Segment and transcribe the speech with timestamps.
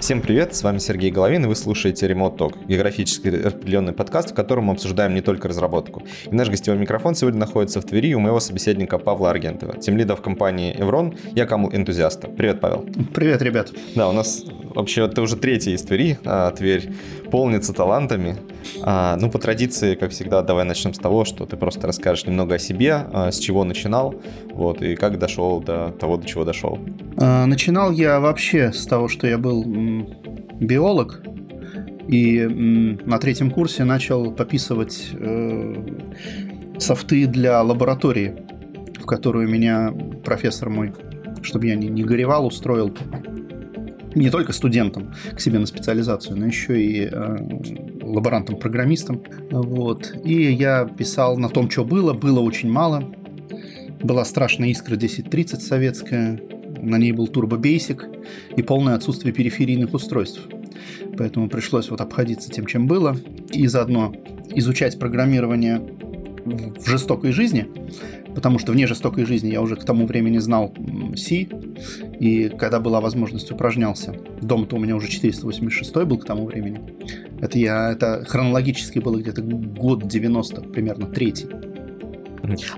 [0.00, 4.34] Всем привет, с вами Сергей Головин, и вы слушаете Remote Talk, географически определенный подкаст, в
[4.34, 6.02] котором мы обсуждаем не только разработку.
[6.24, 10.22] И наш гостевой микрофон сегодня находится в Твери у моего собеседника Павла Аргентова, тимлида в
[10.22, 12.28] компании Evron, я Камл Энтузиаста.
[12.28, 12.86] Привет, Павел.
[13.14, 13.72] Привет, ребят.
[13.94, 14.42] Да, у нас
[14.74, 16.92] вообще ты уже третий из Твери, а Тверь
[17.30, 18.36] полнится талантами.
[18.82, 22.54] А, ну, по традиции, как всегда, давай начнем с того, что ты просто расскажешь немного
[22.54, 24.14] о себе, а, с чего начинал,
[24.52, 26.78] вот, и как дошел до того, до чего дошел.
[27.16, 29.64] А, начинал я вообще с того, что я был
[30.60, 31.22] биолог,
[32.08, 32.40] и
[33.04, 35.74] на третьем курсе начал пописывать э,
[36.78, 38.34] софты для лаборатории,
[38.98, 40.92] в которую меня профессор мой,
[41.42, 42.92] чтобы я не, не горевал, устроил
[44.14, 47.36] не только студентам к себе на специализацию, но еще и э,
[48.14, 49.22] лаборантам-программистам.
[49.50, 50.14] Вот.
[50.24, 52.12] И я писал на том, что было.
[52.12, 53.12] Было очень мало.
[54.02, 56.40] Была страшная искра 1030 советская.
[56.80, 58.02] На ней был Turbo Basic
[58.56, 60.40] и полное отсутствие периферийных устройств.
[61.18, 63.16] Поэтому пришлось вот обходиться тем, чем было.
[63.52, 64.14] И заодно
[64.54, 65.80] изучать программирование
[66.44, 67.66] в жестокой жизни,
[68.40, 70.72] потому что вне жестокой жизни я уже к тому времени знал
[71.14, 71.46] C,
[72.18, 74.14] и когда была возможность, упражнялся.
[74.40, 76.80] Дом-то у меня уже 486 был к тому времени.
[77.42, 81.48] Это я, это хронологически было где-то год 90, примерно третий.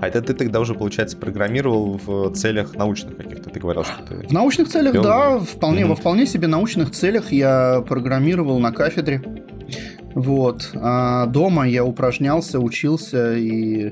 [0.01, 3.49] А это ты тогда уже, получается, программировал в целях научных каких-то?
[3.49, 4.27] Ты говорил, что ты...
[4.27, 5.05] В научных целях, Делал?
[5.05, 5.39] да.
[5.39, 5.87] Вполне, mm-hmm.
[5.87, 9.23] Во вполне себе научных целях я программировал на кафедре.
[10.13, 10.71] Вот.
[10.75, 13.89] А дома я упражнялся, учился и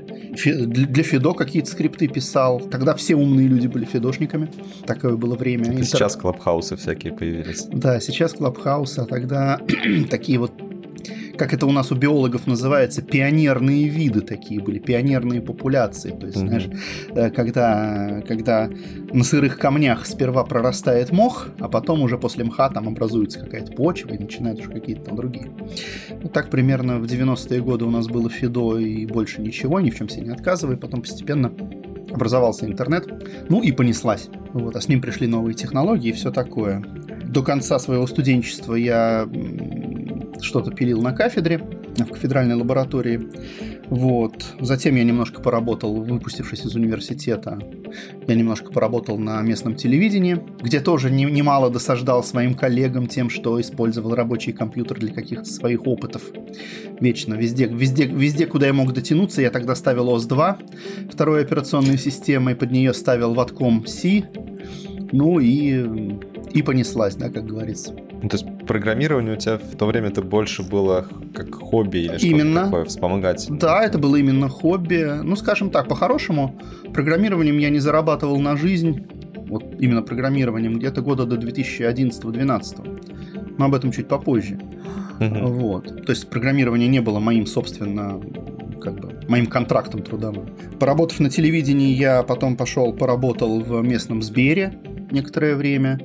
[0.66, 2.60] для Фидо какие-то скрипты писал.
[2.60, 4.50] Тогда все умные люди были фидошниками.
[4.86, 5.66] Такое было время.
[5.66, 5.84] Интер...
[5.84, 7.66] Сейчас клабхаусы всякие появились.
[7.70, 9.60] Да, сейчас клабхаусы, а тогда
[10.10, 10.52] такие вот
[11.36, 16.10] как это у нас у биологов называется, пионерные виды такие были, пионерные популяции.
[16.10, 16.46] То есть, mm-hmm.
[16.46, 16.68] знаешь,
[17.14, 18.68] э, когда, когда
[19.12, 24.10] на сырых камнях сперва прорастает мох, а потом уже после мха там образуется какая-то почва
[24.10, 25.50] и начинают уже какие-то там другие.
[26.22, 29.96] Вот так примерно в 90-е годы у нас было Фидо и больше ничего, ни в
[29.96, 30.76] чем себе не отказывай.
[30.76, 31.52] Потом постепенно
[32.10, 33.08] образовался интернет,
[33.48, 34.28] ну и понеслась.
[34.52, 36.84] Вот, а с ним пришли новые технологии и все такое.
[37.24, 39.26] До конца своего студенчества я
[40.42, 43.28] что-то пилил на кафедре, в кафедральной лаборатории.
[43.88, 44.44] Вот.
[44.60, 47.58] Затем я немножко поработал, выпустившись из университета,
[48.26, 53.60] я немножко поработал на местном телевидении, где тоже не, немало досаждал своим коллегам тем, что
[53.60, 56.22] использовал рабочий компьютер для каких-то своих опытов.
[57.00, 62.54] Вечно, везде, везде, везде, куда я мог дотянуться, я тогда ставил OS-2, второй операционной системой,
[62.54, 64.24] под нее ставил ватком C,
[65.12, 66.18] ну и,
[66.52, 67.94] и понеслась, да, как говорится.
[68.22, 72.18] Ну, то есть программирование у тебя в то время это больше было как хобби или
[72.18, 73.46] что-то такое, вспомогать?
[73.50, 75.20] Да, это было именно хобби.
[75.22, 76.58] Ну, скажем так, по-хорошему,
[76.92, 83.56] программированием я не зарабатывал на жизнь, вот именно программированием, где-то года до 2011-2012.
[83.58, 84.58] Но об этом чуть попозже.
[85.20, 85.46] Угу.
[85.46, 86.06] Вот.
[86.06, 88.20] То есть программирование не было моим, собственно,
[88.80, 90.48] как бы моим контрактом трудовым.
[90.78, 94.80] Поработав на телевидении, я потом пошел, поработал в местном Сбере
[95.10, 96.00] некоторое время,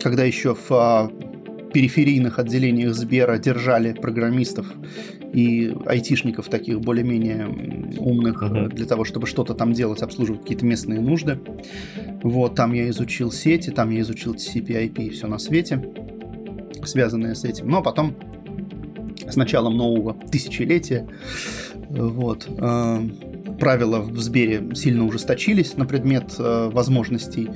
[0.00, 1.10] когда еще в а,
[1.72, 4.66] периферийных отделениях Сбера держали программистов
[5.32, 7.48] и айтишников таких более-менее
[7.98, 8.68] умных uh-huh.
[8.68, 11.40] для того, чтобы что-то там делать, обслуживать какие-то местные нужды.
[12.22, 15.84] Вот, там я изучил сети, там я изучил TCP, IP и все на свете,
[16.84, 17.68] связанное с этим.
[17.68, 18.14] Но потом,
[19.28, 21.08] с началом нового тысячелетия,
[21.90, 23.00] вот, э,
[23.58, 27.50] правила в Сбере сильно ужесточились на предмет э, возможностей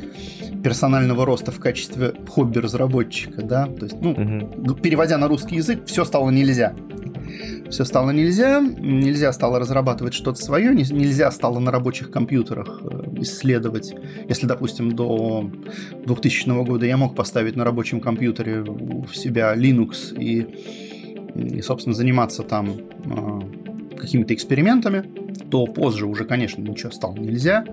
[0.63, 4.75] персонального роста в качестве хобби-разработчика, да, то есть, ну, угу.
[4.77, 6.75] переводя на русский язык, все стало нельзя.
[7.71, 13.95] Все стало нельзя, нельзя стало разрабатывать что-то свое, нельзя стало на рабочих компьютерах э, исследовать.
[14.29, 15.51] Если, допустим, до
[16.05, 20.47] 2000 года я мог поставить на рабочем компьютере в себя Linux и,
[21.35, 23.68] и собственно, заниматься там э,
[23.99, 25.05] какими-то экспериментами,
[25.51, 27.65] то позже уже, конечно, ничего стало нельзя.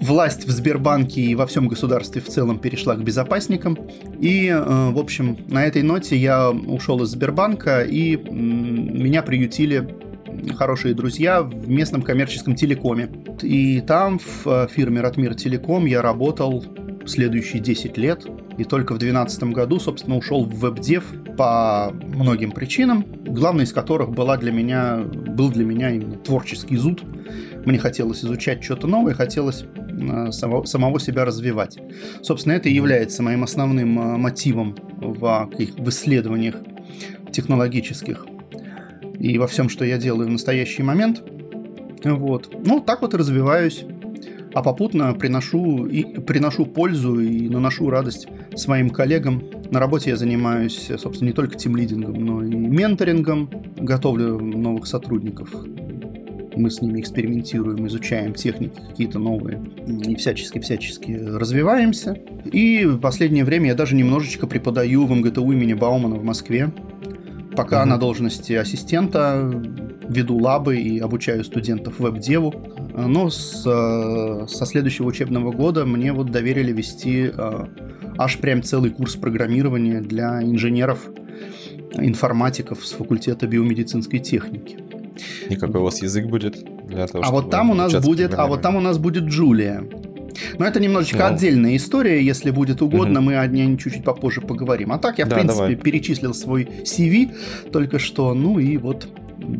[0.00, 3.78] Власть в Сбербанке и во всем государстве в целом перешла к безопасникам.
[4.20, 9.88] И, э, в общем, на этой ноте я ушел из Сбербанка, и меня приютили
[10.56, 13.08] хорошие друзья в местном коммерческом телекоме.
[13.42, 16.64] И там, в э, фирме Ратмир Телеком, я работал
[17.06, 18.26] следующие 10 лет.
[18.58, 21.04] И только в 2012 году, собственно, ушел в веб-дев
[21.36, 27.04] по многим причинам, главной из которых была для меня, был для меня именно творческий зуд.
[27.64, 31.78] Мне хотелось изучать что-то новое, хотелось э, самого, самого себя развивать.
[32.22, 36.56] Собственно, это и является моим основным э, мотивом в, в исследованиях
[37.30, 38.26] технологических
[39.20, 41.22] и во всем, что я делаю в настоящий момент.
[42.02, 42.52] Вот.
[42.64, 43.84] Ну, так вот развиваюсь.
[44.54, 48.26] а попутно приношу, и, приношу пользу и наношу радость
[48.58, 49.42] своим коллегам.
[49.70, 55.50] На работе я занимаюсь, собственно, не только тимлидингом, но и менторингом, готовлю новых сотрудников
[56.58, 62.18] мы с ними экспериментируем, изучаем техники какие-то новые и всячески-всячески развиваемся.
[62.44, 66.70] И в последнее время я даже немножечко преподаю в МГТУ имени Баумана в Москве.
[67.56, 67.90] Пока угу.
[67.90, 69.50] на должности ассистента
[70.08, 72.54] веду лабы и обучаю студентов веб-деву.
[72.96, 77.66] Но с, со следующего учебного года мне вот доверили вести э,
[78.18, 81.08] аж прям целый курс программирования для инженеров,
[81.94, 84.78] информатиков с факультета биомедицинской техники.
[85.48, 86.56] И какой у вас язык будет
[86.86, 89.84] для того, А вот там у нас будет, а вот там у нас будет Джулия.
[90.58, 91.34] Но это немножечко ну.
[91.34, 93.26] отдельная история, если будет угодно, угу.
[93.26, 94.92] мы о ней чуть-чуть попозже поговорим.
[94.92, 95.76] А так я, в да, принципе, давай.
[95.76, 97.34] перечислил свой CV
[97.72, 99.08] только что, ну и вот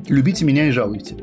[0.08, 1.16] любите меня и жалуйте.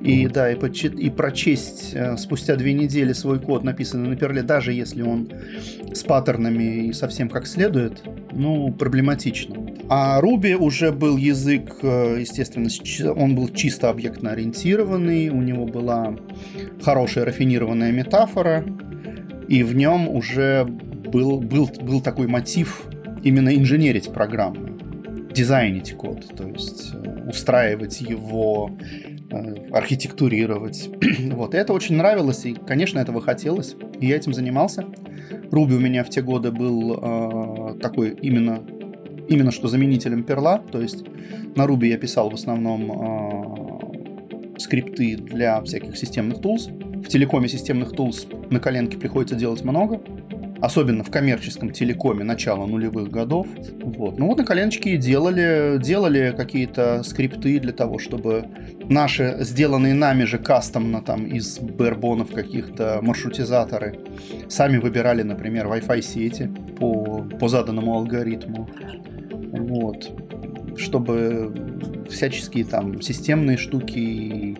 [0.00, 4.72] И да, и, и прочесть э, спустя две недели свой код, написанный на Perl, даже
[4.72, 5.28] если он
[5.92, 9.56] с паттернами и совсем как следует, ну, проблематично.
[9.88, 12.68] А Ruby уже был язык, э, естественно,
[13.12, 16.16] он был чисто объектно ориентированный, у него была
[16.86, 18.64] хорошая рафинированная метафора,
[19.48, 22.84] и в нем уже был, был, был такой мотив
[23.24, 24.78] именно инженерить программы
[25.34, 28.70] дизайнить код, то есть э, устраивать его,
[29.32, 30.88] э, архитектурировать.
[31.32, 34.84] вот, и это очень нравилось, и, конечно, этого хотелось, и я этим занимался.
[35.50, 38.62] Руби у меня в те годы был э, такой именно,
[39.28, 41.04] именно что заменителем перла, то есть
[41.56, 43.75] на Руби я писал в основном э,
[44.58, 46.68] скрипты для всяких системных тулз.
[46.68, 50.00] В телекоме системных тулз на коленке приходится делать много,
[50.60, 53.46] особенно в коммерческом телекоме начала нулевых годов.
[53.82, 54.18] Вот.
[54.18, 58.46] Ну вот на коленочке делали, делали какие-то скрипты для того, чтобы
[58.88, 63.98] наши, сделанные нами же кастомно там из барбонов каких-то маршрутизаторы,
[64.48, 68.68] сами выбирали, например, Wi-Fi сети по, по заданному алгоритму.
[69.52, 70.25] Вот.
[70.76, 74.56] Чтобы всяческие там системные штуки,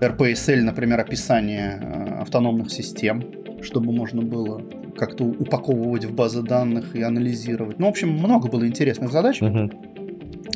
[0.00, 3.24] RPSL, например, описание э, автономных систем,
[3.62, 4.62] чтобы можно было
[4.96, 7.78] как-то упаковывать в базы данных и анализировать.
[7.78, 9.40] Ну, в общем, много было интересных задач.
[9.40, 9.70] Угу.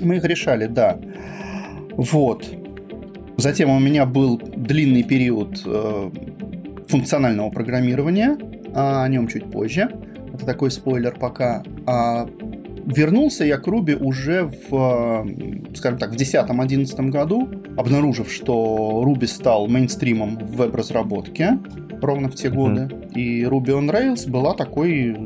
[0.02, 0.98] Мы их решали, да.
[1.92, 2.44] Вот.
[3.36, 6.10] Затем у меня был длинный период э,
[6.88, 8.36] функционального программирования,
[8.74, 9.90] а о нем чуть позже.
[10.34, 11.62] Это такой спойлер пока.
[11.86, 12.28] А
[12.86, 15.26] вернулся я к Ruby уже в,
[15.74, 21.58] скажем так, в 2010-2011 году, обнаружив, что Ruby стал мейнстримом в веб-разработке
[22.00, 22.82] ровно в те годы.
[22.82, 23.12] Uh-huh.
[23.14, 25.16] И Ruby on Rails была такой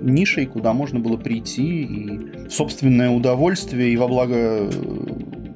[0.00, 4.70] нишей, куда можно было прийти и собственное удовольствие и во благо э,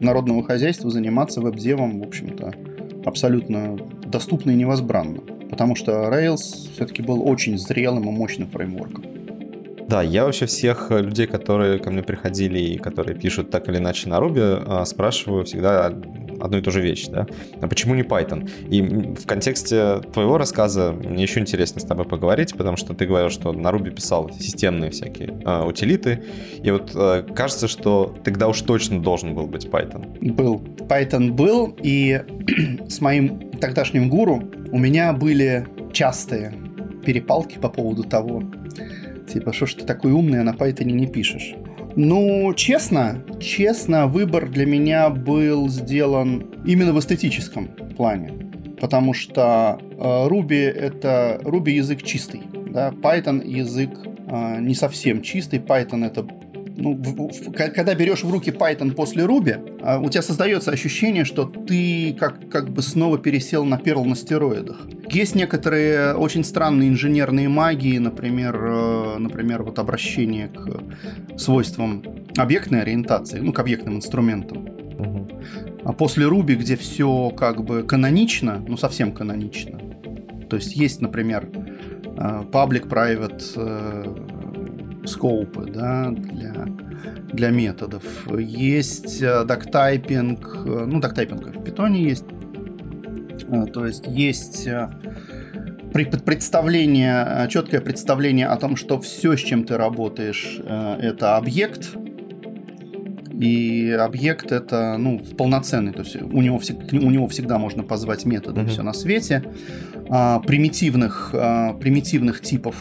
[0.00, 2.54] народного хозяйства заниматься веб-девом, в общем-то,
[3.04, 3.76] абсолютно
[4.06, 5.20] доступно и невозбранно.
[5.50, 9.17] Потому что Rails все-таки был очень зрелым и мощным фреймворком.
[9.88, 14.08] Да, я вообще всех людей, которые ко мне приходили и которые пишут так или иначе
[14.10, 17.26] на Ruby, а, спрашиваю всегда одну и ту же вещь, да?
[17.60, 18.48] А почему не Python?
[18.68, 23.30] И в контексте твоего рассказа мне еще интересно с тобой поговорить, потому что ты говорил,
[23.30, 26.22] что на Ruby писал системные всякие э, утилиты,
[26.62, 30.32] и вот э, кажется, что тогда уж точно должен был быть Python.
[30.34, 30.62] Был.
[30.86, 32.20] Python был, и
[32.88, 36.52] с моим тогдашним гуру у меня были частые
[37.04, 38.42] перепалки по поводу того,
[39.32, 41.54] Типа, что ж ты такой умный, а на Python не пишешь?
[41.96, 48.32] Ну, честно, честно, выбор для меня был сделан именно в эстетическом плане.
[48.80, 55.58] Потому что э, Ruby это Ruby язык чистый, да, Python язык э, не совсем чистый,
[55.58, 56.22] Python это
[56.80, 61.44] ну, в, когда берешь в руки Python после Ruby, а, у тебя создается ощущение, что
[61.44, 64.86] ты как, как бы снова пересел на Perl на стероидах.
[65.10, 72.04] Есть некоторые очень странные инженерные магии, например, э, например вот обращение к свойствам
[72.36, 74.68] объектной ориентации, ну, к объектным инструментам.
[75.84, 79.80] А после Ruby, где все как бы канонично, ну, совсем канонично,
[80.48, 84.37] то есть есть, например, э, public-private э,
[85.08, 86.66] скоупы да, для,
[87.32, 88.02] для методов.
[88.38, 92.24] Есть э, доктайпинг, э, ну, доктайпинг в питоне есть.
[93.48, 94.68] Э, то есть есть
[96.24, 101.96] представление, четкое представление о том, что все, с чем ты работаешь, это объект,
[103.38, 106.60] и объект это ну, полноценный, то есть у него,
[106.92, 108.68] у него всегда можно позвать методы mm-hmm.
[108.68, 109.44] все на свете.
[110.10, 112.74] А, примитивных, а, примитивных типов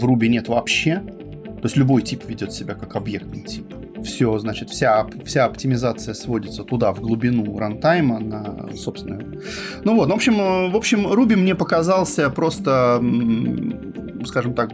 [0.00, 0.96] в Ruby нет вообще.
[0.96, 3.66] То есть любой тип ведет себя как объектный тип.
[4.02, 9.42] Все, значит, вся, вся оптимизация сводится туда, в глубину рантайма, на собственную.
[9.84, 13.02] Ну вот, в общем, э, в общем, Ruby мне показался просто,
[14.24, 14.72] скажем так,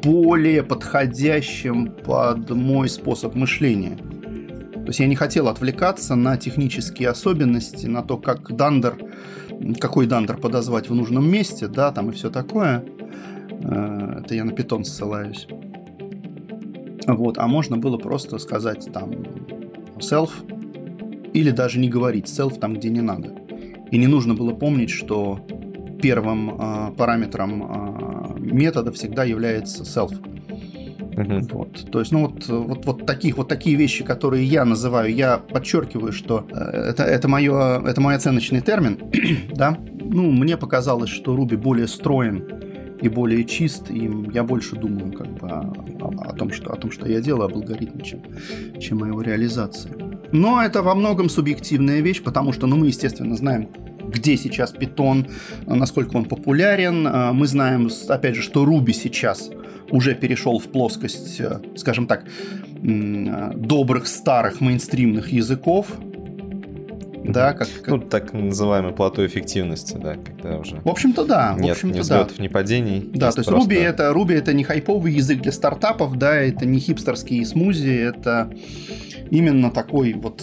[0.00, 3.96] более подходящим под мой способ мышления.
[3.96, 8.96] То есть я не хотел отвлекаться на технические особенности, на то, как дандер,
[9.80, 12.84] какой дандер подозвать в нужном месте, да, там и все такое.
[13.62, 15.46] Э, это я на питон ссылаюсь.
[17.06, 19.12] Вот, а можно было просто сказать там
[19.98, 20.30] self
[21.32, 23.34] или даже не говорить self там, где не надо.
[23.90, 25.40] И не нужно было помнить, что
[26.02, 30.12] первым э, параметром э, метода всегда является self.
[31.18, 31.48] Uh-huh.
[31.52, 31.90] Вот.
[31.90, 36.12] То есть, ну вот, вот, вот, таких, вот такие вещи, которые я называю, я подчеркиваю,
[36.12, 38.98] что э, это, это, мое, это мой оценочный термин,
[39.54, 39.78] да.
[40.10, 42.44] Ну, мне показалось, что Руби более строен
[43.00, 46.90] и более чист, и я больше думаю как бы о, о, том, что, о том,
[46.90, 48.20] что я делаю, об алгоритме, чем,
[48.80, 49.90] чем о его реализации.
[50.32, 53.68] Но это во многом субъективная вещь, потому что ну, мы, естественно, знаем,
[54.08, 55.26] где сейчас питон,
[55.66, 57.06] насколько он популярен.
[57.06, 59.50] А, мы знаем, опять же, что Руби сейчас
[59.90, 62.24] уже перешел в плоскость, э, скажем так,
[62.80, 65.86] добрых старых мейнстримных языков,
[67.24, 67.88] да, как, как...
[67.88, 70.80] Ну, так называемый плато эффективности, да, когда уже...
[70.84, 71.54] В общем-то, да.
[71.58, 72.42] Нет в общем-то, ни взлетов, да.
[72.42, 73.10] ни падений.
[73.12, 73.70] Да, то есть просто...
[73.70, 78.50] Ruby это, Ruby это не хайповый язык для стартапов, да, это не хипстерские смузи, это
[79.30, 80.42] именно такой вот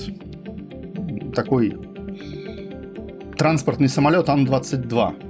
[1.34, 1.78] такой
[3.38, 5.26] транспортный самолет Ан-22.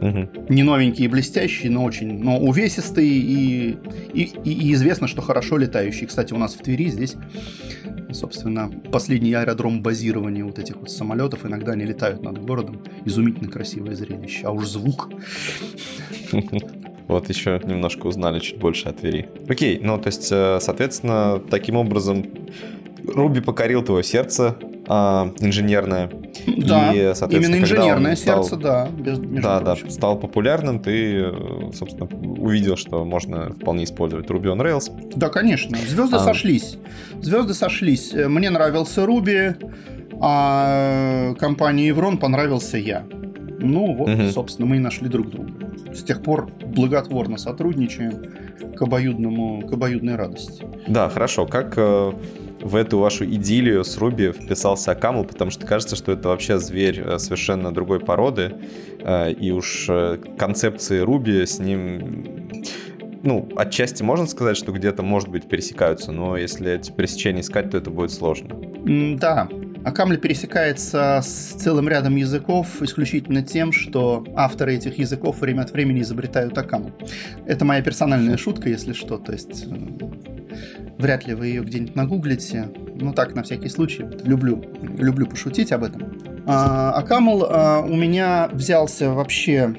[0.00, 0.28] Угу.
[0.50, 3.78] Не новенький и блестящий, но очень но увесистый и,
[4.12, 6.06] и, и известно, что хорошо летающий.
[6.06, 7.16] Кстати, у нас в Твери здесь
[8.14, 11.44] собственно, последний аэродром базирования вот этих вот самолетов.
[11.44, 12.82] Иногда они летают над городом.
[13.04, 14.46] Изумительно красивое зрелище.
[14.46, 15.10] А уж звук.
[17.06, 19.28] Вот еще немножко узнали чуть больше о Твери.
[19.46, 22.24] Окей, ну то есть, э, соответственно, таким образом
[23.06, 24.56] Руби покорил твое сердце
[24.88, 26.10] а, инженерное.
[26.46, 26.98] Да, и,
[27.30, 28.88] именно инженерное стал, сердце, да.
[28.88, 29.86] Без, да, прочим.
[29.86, 31.26] да, стал популярным, ты,
[31.72, 34.90] собственно, увидел, что можно вполне использовать Ruby on Rails.
[35.16, 35.76] Да, конечно.
[35.78, 36.20] Звезды а...
[36.20, 36.76] сошлись.
[37.20, 38.12] Звезды сошлись.
[38.12, 39.56] Мне нравился Ruby,
[40.20, 43.04] а компании Evron понравился я.
[43.60, 44.28] Ну вот, угу.
[44.28, 45.52] собственно, мы и нашли друг друга.
[45.92, 50.64] С тех пор благотворно сотрудничаем к, обоюдному, к обоюдной радости.
[50.88, 51.46] Да, хорошо.
[51.46, 52.12] Как э,
[52.64, 57.00] в эту вашу идиллию с Руби вписался Акамл, потому что кажется, что это вообще зверь
[57.04, 58.54] э, совершенно другой породы,
[59.00, 62.50] э, и уж э, концепции Руби с ним
[63.22, 67.78] ну, отчасти можно сказать, что где-то, может быть, пересекаются, но если эти пересечения искать, то
[67.78, 68.56] это будет сложно.
[69.18, 69.48] Да,
[69.84, 76.00] Акамли пересекается с целым рядом языков исключительно тем, что авторы этих языков время от времени
[76.00, 76.92] изобретают Акамл.
[77.46, 79.66] Это моя персональная шутка, если что, то есть
[80.98, 82.68] Вряд ли вы ее где-нибудь нагуглите.
[83.00, 84.04] Ну так, на всякий случай.
[84.24, 86.02] Люблю, люблю пошутить об этом.
[86.46, 89.74] А, а Камл а, у меня взялся вообще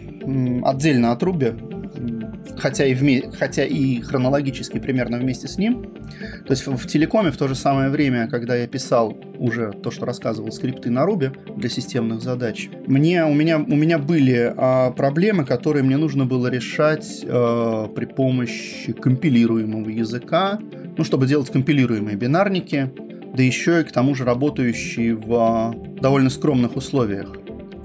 [0.64, 1.54] отдельно от Руби,
[2.58, 3.24] хотя и, вме...
[3.32, 5.94] хотя и хронологически примерно вместе с ним.
[6.46, 9.92] То есть в, в телекоме в то же самое время, когда я писал уже то,
[9.92, 14.92] что рассказывал скрипты на Руби для системных задач, мне, у, меня, у меня были а,
[14.92, 20.60] проблемы, которые мне нужно было решать а, при помощи компилируемого языка,
[20.98, 22.92] ну, чтобы делать компилируемые бинарники,
[23.36, 27.36] да еще и к тому же работающие в а, довольно скромных условиях.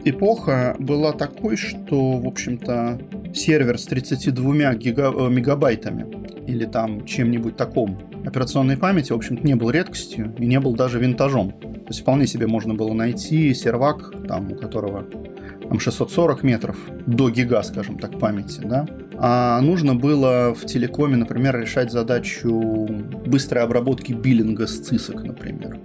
[0.04, 2.98] Эпоха была такой, что, в общем-то,
[3.34, 5.12] сервер с 32 гига...
[5.16, 6.06] Э, мегабайтами
[6.46, 10.98] или там чем-нибудь таком операционной памяти, в общем-то, не был редкостью и не был даже
[10.98, 11.52] винтажом.
[11.52, 15.06] То есть вполне себе можно было найти сервак, там, у которого
[15.68, 18.86] там 640 метров до гига, скажем так, памяти, да,
[19.22, 22.88] а нужно было в телекоме, например, решать задачу
[23.26, 25.78] быстрой обработки биллинга с цисок, например.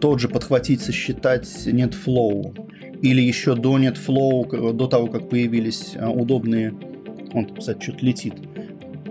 [0.00, 2.68] Тот же подхватить, сосчитать NetFlow.
[3.02, 6.74] Или еще до NetFlow, до того, как появились а, удобные...
[7.32, 8.34] Он, кстати, что-то летит.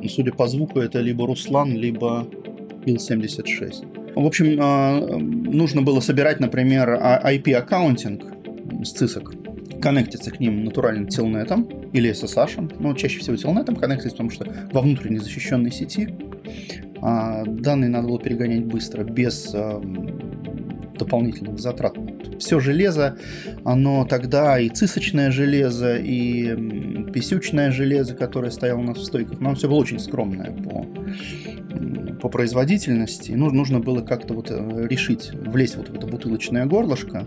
[0.01, 2.27] И, судя по звуку, это либо Руслан, либо
[2.85, 4.13] Ил-76.
[4.15, 9.33] В общем, а, нужно было собирать, например, IP-аккаунтинг с цисок
[9.79, 14.81] коннектиться к ним натуральным телнетом или SSH, но чаще всего телнетом коннектиться, потому что во
[14.81, 16.09] внутренней защищенной сети
[17.01, 19.81] а, данные надо было перегонять быстро, без а,
[20.97, 21.95] дополнительных затрат.
[22.39, 23.17] Все железо,
[23.63, 26.55] оно тогда и цисочное железо, и
[27.11, 30.85] писючное железо, которое стояло у нас в стойках, оно все было очень скромное по
[32.21, 33.31] по производительности.
[33.31, 37.23] Ну, нужно было как-то вот э, решить, влезть вот в это бутылочное горлышко.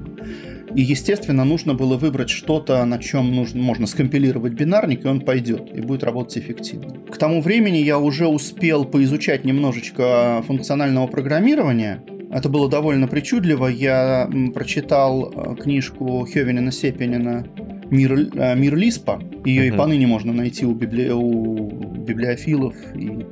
[0.74, 5.74] И, естественно, нужно было выбрать что-то, на чем нужно, можно скомпилировать бинарник, и он пойдет,
[5.74, 7.00] и будет работать эффективно.
[7.10, 12.02] К тому времени я уже успел поизучать немножечко функционального программирования.
[12.30, 13.66] Это было довольно причудливо.
[13.66, 17.44] Я прочитал э, книжку Хёвенина Сепенина
[17.90, 19.20] «Мир, э, Мир Лиспа».
[19.44, 19.74] Ее uh-huh.
[19.74, 21.10] и поныне можно найти у, библи...
[21.10, 23.26] у библиофилов и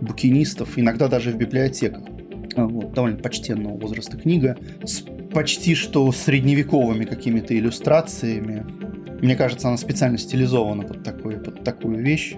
[0.00, 2.04] букинистов, иногда даже в библиотеках.
[2.56, 8.64] Вот, довольно почтенного возраста книга с почти что средневековыми какими-то иллюстрациями.
[9.20, 12.36] Мне кажется, она специально стилизована под, такую, под такую вещь.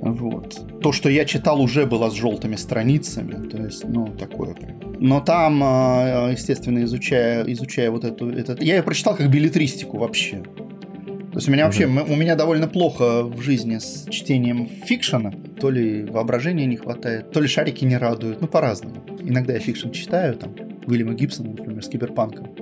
[0.00, 0.80] Вот.
[0.80, 3.48] То, что я читал, уже было с желтыми страницами.
[3.48, 4.83] То есть, ну, такое прям.
[5.04, 8.30] Но там, а, естественно, изучая, изучая вот эту...
[8.30, 8.62] Этот...
[8.62, 10.38] Я ее прочитал как билетристику вообще.
[10.38, 15.34] То есть у меня вообще, у меня довольно плохо в жизни с чтением фикшена.
[15.60, 18.40] То ли воображения не хватает, то ли шарики не радуют.
[18.40, 19.04] Ну, по-разному.
[19.20, 20.54] Иногда я fiction читаю, там,
[20.86, 22.54] Уильяма Гибсона, например, с киберпанком.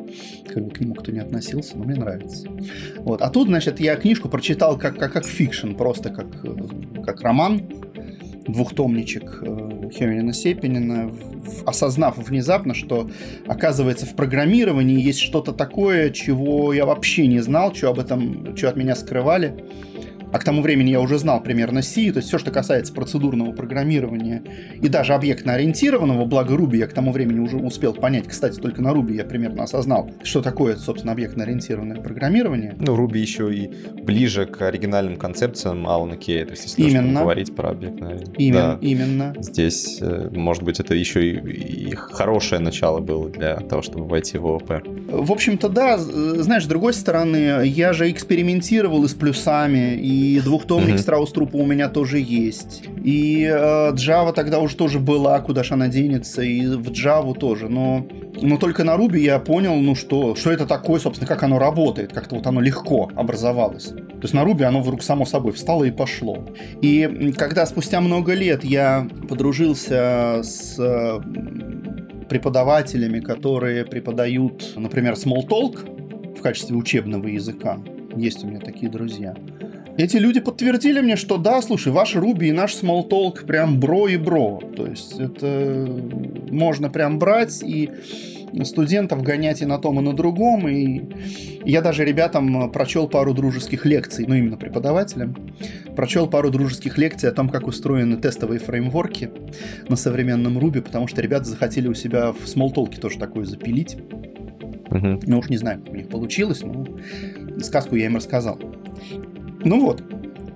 [0.48, 2.48] Как бы к нему кто не относился, но мне нравится.
[2.96, 3.22] Вот.
[3.22, 7.62] А тут, значит, я книжку прочитал как, как, как fiction, просто как, э, как роман,
[8.48, 11.08] двухтомничек э, Хеминина Сепинина,
[11.66, 13.10] осознав внезапно, что,
[13.46, 18.68] оказывается, в программировании есть что-то такое, чего я вообще не знал, что об этом, что
[18.68, 19.64] от меня скрывали.
[20.32, 23.52] А к тому времени я уже знал примерно C, то есть все, что касается процедурного
[23.52, 24.42] программирования
[24.80, 28.88] и даже объектно-ориентированного, благо Ruby я к тому времени уже успел понять, кстати, только на
[28.88, 32.74] Ruby я примерно осознал, что такое, собственно, объектно-ориентированное программирование.
[32.78, 33.70] Ну, Ruby еще и
[34.02, 37.20] ближе к оригинальным концепциям Алана Кея, то есть если именно.
[37.20, 38.78] говорить про объектно Именно, да.
[38.80, 39.34] именно.
[39.38, 44.38] Здесь, э, может быть, это еще и, и хорошее начало было для того, чтобы войти
[44.38, 44.82] в ООП.
[45.08, 50.40] В общем-то, да, знаешь, с другой стороны, я же экспериментировал и с плюсами, и и
[50.40, 50.98] двухтомник mm-hmm.
[50.98, 52.84] Страус-Трупа у меня тоже есть.
[53.02, 57.68] И э, Java тогда уже тоже была, куда же она денется, и в Java тоже.
[57.68, 58.06] Но,
[58.40, 62.12] но только на Ruby я понял, ну что, что это такое, собственно, как оно работает,
[62.12, 63.88] как-то вот оно легко образовалось.
[63.88, 66.46] То есть на Ruby оно вдруг само собой встало и пошло.
[66.80, 70.76] И когда спустя много лет я подружился с
[72.28, 77.80] преподавателями, которые преподают, например, Smalltalk в качестве учебного языка,
[78.16, 79.34] есть у меня такие друзья,
[79.96, 84.16] эти люди подтвердили мне, что да, слушай, ваш Руби и наш Smalltalk прям бро и
[84.16, 84.60] бро.
[84.76, 85.86] То есть это
[86.50, 87.90] можно прям брать и
[88.64, 90.68] студентов гонять и на том, и на другом.
[90.68, 91.02] И
[91.64, 95.36] я даже ребятам прочел пару дружеских лекций, ну именно преподавателям,
[95.94, 99.30] прочел пару дружеских лекций о том, как устроены тестовые фреймворки
[99.88, 103.96] на современном Руби, потому что ребята захотели у себя в Smalltalk тоже такое запилить.
[104.88, 105.22] Uh-huh.
[105.26, 106.86] Ну уж не знаю, как у них получилось, но
[107.60, 108.58] сказку я им рассказал.
[109.64, 110.02] Ну вот.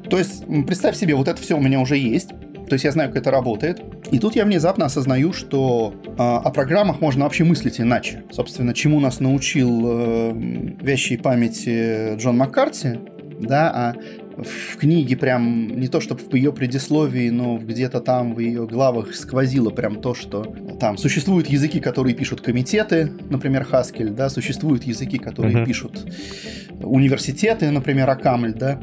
[0.09, 2.29] То есть, представь себе, вот это все у меня уже есть.
[2.69, 3.81] То есть я знаю, как это работает.
[4.11, 8.25] И тут я внезапно осознаю, что э, о программах можно вообще мыслить иначе.
[8.31, 10.33] Собственно, чему нас научил э,
[10.81, 12.99] вещей памяти Джон Маккарти,
[13.41, 13.95] да, а
[14.37, 19.15] в книге прям не то чтобы в ее предисловии, но где-то там в ее главах
[19.15, 20.45] сквозило прям то, что
[20.81, 25.67] там существуют языки, которые пишут комитеты, например, Haskell, да, существуют языки, которые uh-huh.
[25.67, 26.07] пишут
[26.83, 28.81] университеты, например, Акамль, да,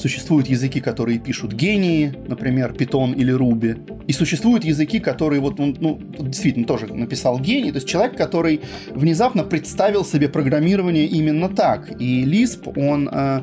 [0.00, 4.06] Существуют языки, которые пишут гении, например, Python или Ruby.
[4.06, 7.70] И существуют языки, которые вот, ну, ну, действительно тоже написал гений.
[7.70, 8.62] То есть человек, который
[8.94, 12.00] внезапно представил себе программирование именно так.
[12.00, 13.42] И Lisp, он, э,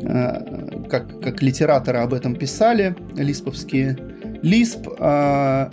[0.00, 3.98] э, как, как литераторы об этом писали, лисповские,
[4.42, 5.70] Lisp э,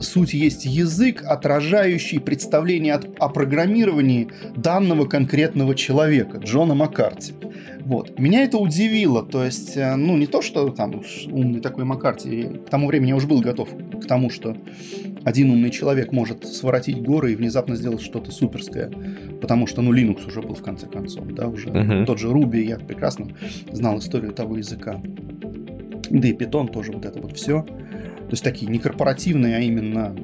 [0.00, 7.34] суть есть язык, отражающий представление от, о программировании данного конкретного человека, Джона Маккарти.
[7.80, 8.18] Вот.
[8.18, 9.24] Меня это удивило.
[9.24, 12.60] То есть, э, ну, не то, что там умный такой Маккарти.
[12.66, 14.56] К тому времени я уже был готов к тому, что
[15.24, 18.90] один умный человек может своротить горы и внезапно сделать что-то суперское.
[19.40, 21.68] Потому что, ну, Linux уже был в конце концов, да, уже.
[21.68, 22.04] Uh-huh.
[22.04, 23.28] Тот же Ruby, я прекрасно
[23.72, 25.00] знал историю того языка.
[26.10, 27.66] Да и Python тоже вот это вот все.
[28.28, 30.14] То есть такие не корпоративные, а именно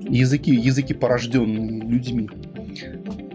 [0.00, 2.28] языки, языки порожденные людьми,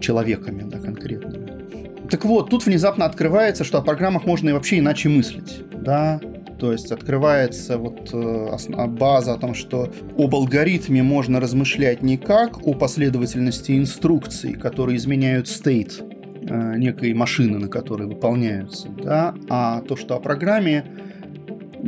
[0.00, 2.08] человеками, да, конкретными.
[2.08, 6.20] Так вот, тут внезапно открывается, что о программах можно и вообще иначе мыслить, да,
[6.58, 12.66] то есть открывается вот э, база о том, что об алгоритме можно размышлять не как
[12.66, 19.96] о последовательности инструкций, которые изменяют стейт э, некой машины, на которой выполняются, да, а то,
[19.96, 20.84] что о программе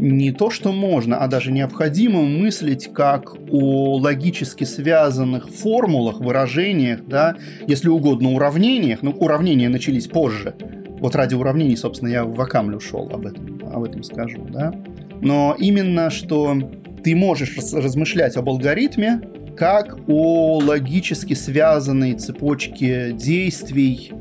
[0.00, 7.36] не то, что можно, а даже необходимо мыслить как о логически связанных формулах, выражениях, да,
[7.66, 9.02] если угодно, уравнениях.
[9.02, 10.54] Ну, уравнения начались позже.
[11.00, 14.72] Вот ради уравнений, собственно, я в Вакамлю ушел об этом, об этом скажу, да.
[15.20, 16.56] Но именно, что
[17.04, 19.20] ты можешь размышлять об алгоритме
[19.56, 24.12] как о логически связанной цепочке действий,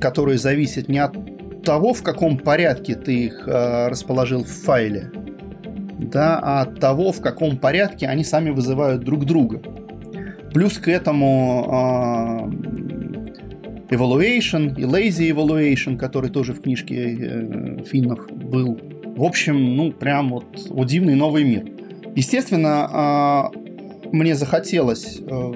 [0.00, 1.14] которые зависят не от
[1.64, 5.10] того, в каком порядке ты их э, расположил в файле,
[5.98, 9.62] да, а от того, в каком порядке они сами вызывают друг друга.
[10.52, 11.66] Плюс к этому
[13.90, 18.78] э, evaluation и lazy evaluation, который тоже в книжке э, финнов был.
[19.16, 21.64] В общем, ну, прям вот, вот дивный новый мир.
[22.14, 23.58] Естественно, э,
[24.12, 25.52] мне захотелось э,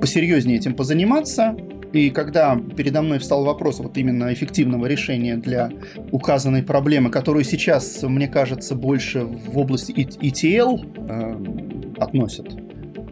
[0.00, 1.56] посерьезнее этим позаниматься.
[1.92, 5.70] И когда передо мной встал вопрос вот именно эффективного решения для
[6.10, 12.54] указанной проблемы, которую сейчас, мне кажется, больше в области ETL э, относят,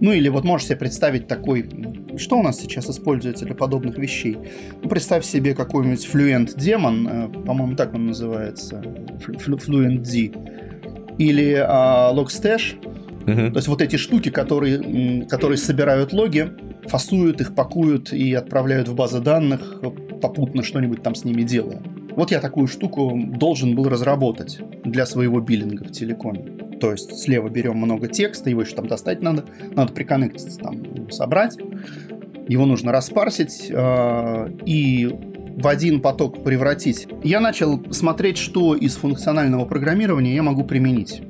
[0.01, 1.69] ну или вот можешь себе представить такой,
[2.17, 4.37] что у нас сейчас используется для подобных вещей?
[4.83, 8.83] Ну, представь себе какой-нибудь Fluent Demon, э, по-моему, так он называется,
[9.25, 10.33] Fluent D,
[11.19, 12.75] или э, Logstash,
[13.27, 13.51] Uh-huh.
[13.51, 16.51] То есть вот эти штуки, которые, которые собирают логи,
[16.87, 19.81] фасуют их, пакуют и отправляют в базы данных,
[20.21, 21.83] попутно что-нибудь там с ними делая.
[22.17, 26.45] Вот я такую штуку должен был разработать для своего биллинга в телекоме.
[26.81, 31.57] То есть слева берем много текста, его еще там достать надо, надо приконнектиться, там, собрать.
[32.47, 35.09] Его нужно распарсить э, и
[35.57, 37.09] в один поток превратить.
[37.23, 41.23] Я начал смотреть, что из функционального программирования я могу применить.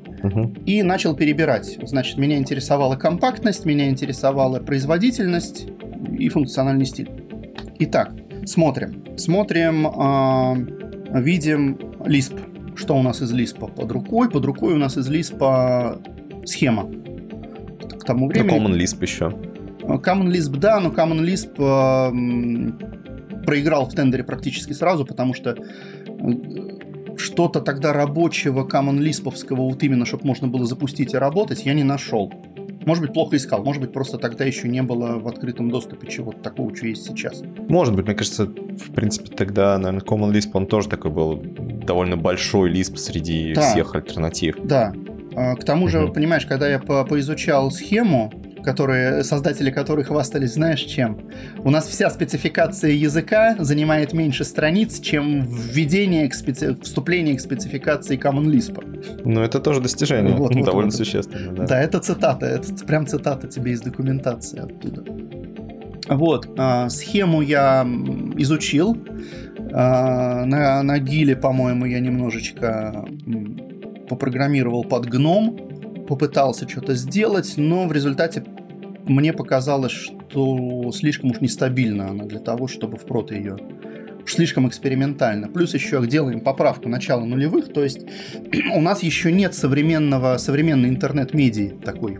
[0.65, 1.77] И начал перебирать.
[1.83, 5.67] Значит, меня интересовала компактность, меня интересовала производительность
[6.17, 7.09] и функциональный стиль.
[7.79, 8.13] Итак,
[8.45, 9.17] смотрим.
[9.17, 12.39] Смотрим, э, видим Lisp.
[12.75, 14.29] Что у нас из Lisp под рукой?
[14.29, 15.39] Под рукой у нас из Lisp
[16.45, 16.89] схема.
[17.99, 18.59] К тому времени...
[18.59, 19.33] Ну, Common Lisp еще.
[19.81, 25.55] Common Lisp, да, но Common Lisp э, проиграл в тендере практически сразу, потому что
[27.25, 31.83] что-то тогда рабочего Common Lisp вот именно, чтобы можно было запустить и работать, я не
[31.83, 32.31] нашел.
[32.85, 36.39] Может быть, плохо искал, может быть, просто тогда еще не было в открытом доступе чего-то
[36.41, 37.41] такого, что есть сейчас.
[37.67, 41.41] Может быть, мне кажется, в принципе, тогда, наверное, Common Lisp, он тоже такой был
[41.83, 43.71] довольно большой Lisp среди да.
[43.71, 44.57] всех альтернатив.
[44.63, 44.93] Да.
[45.35, 46.13] А, к тому же, угу.
[46.13, 48.31] понимаешь, когда я по поизучал схему,
[48.65, 51.29] которые, создатели которых хвастались, знаешь, чем?
[51.59, 56.75] У нас вся спецификация языка занимает меньше страниц, чем введение к специ...
[56.81, 59.21] вступление к спецификации Common Lisp.
[59.23, 60.97] Ну, это тоже достижение, вот, вот, довольно вот.
[60.97, 61.53] существенно.
[61.53, 61.65] Да.
[61.65, 65.03] да, это цитата, это прям цитата тебе из документации оттуда.
[66.09, 67.87] Вот, э, схему я
[68.37, 68.97] изучил.
[69.71, 73.05] Э, на, на Гиле, по-моему, я немножечко
[74.07, 75.57] попрограммировал под гном,
[76.07, 78.43] попытался что-то сделать, но в результате
[79.05, 83.57] мне показалось, что слишком уж нестабильна она для того, чтобы впрот ее
[84.25, 85.47] уж слишком экспериментально.
[85.47, 88.01] Плюс еще делаем поправку начала нулевых, то есть
[88.73, 92.17] у нас еще нет современного, современной интернет-медии такой,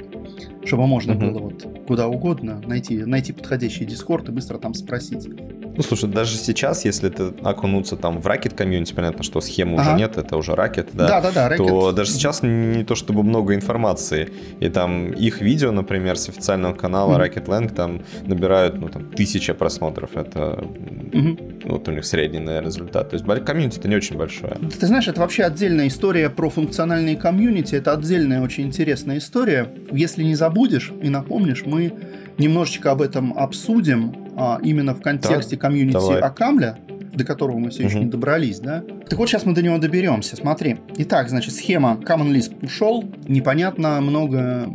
[0.63, 1.31] чтобы можно uh-huh.
[1.31, 5.27] было вот куда угодно найти, найти подходящий дискорд и быстро там спросить.
[5.75, 9.89] Ну, слушай, даже сейчас, если ты окунуться там в ракет комьюнити, понятно, что схемы ага.
[9.89, 11.07] уже нет, это уже ракет, да?
[11.07, 11.67] Да, да, да, ракет.
[11.67, 14.29] То даже сейчас не то чтобы много информации.
[14.59, 17.75] И там их видео, например, с официального канала mm-hmm.
[17.75, 20.15] Там набирают, ну, там, тысяча просмотров.
[20.15, 20.63] Это
[21.11, 21.69] mm-hmm.
[21.69, 23.09] вот у них средний, наверное, результат.
[23.09, 24.57] То есть комьюнити это не очень большое.
[24.79, 27.75] Ты знаешь, это вообще отдельная история про функциональные комьюнити.
[27.75, 29.69] Это отдельная очень интересная история.
[29.91, 31.93] Если не забудешь и напомнишь, мы
[32.37, 36.19] немножечко об этом обсудим а, именно в контексте так, комьюнити давай.
[36.19, 36.77] Акамля,
[37.13, 37.89] до которого мы все угу.
[37.89, 38.83] еще не добрались, да?
[39.09, 40.35] Так вот, сейчас мы до него доберемся.
[40.35, 40.77] Смотри.
[40.97, 43.05] Итак, значит, схема Common Lisp ушел.
[43.27, 44.67] Непонятно много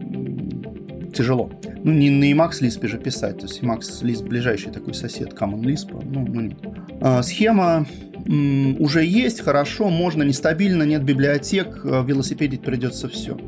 [1.14, 1.50] тяжело.
[1.82, 3.38] Ну, не на Emacs Lisp же писать.
[3.38, 6.02] То есть Emacs Lisp ближайший такой сосед Common Lisp.
[6.04, 6.58] Ну, ну нет.
[7.00, 7.86] А, схема
[8.26, 13.38] м, уже есть, хорошо, можно, нестабильно, нет библиотек, э, велосипедить придется все.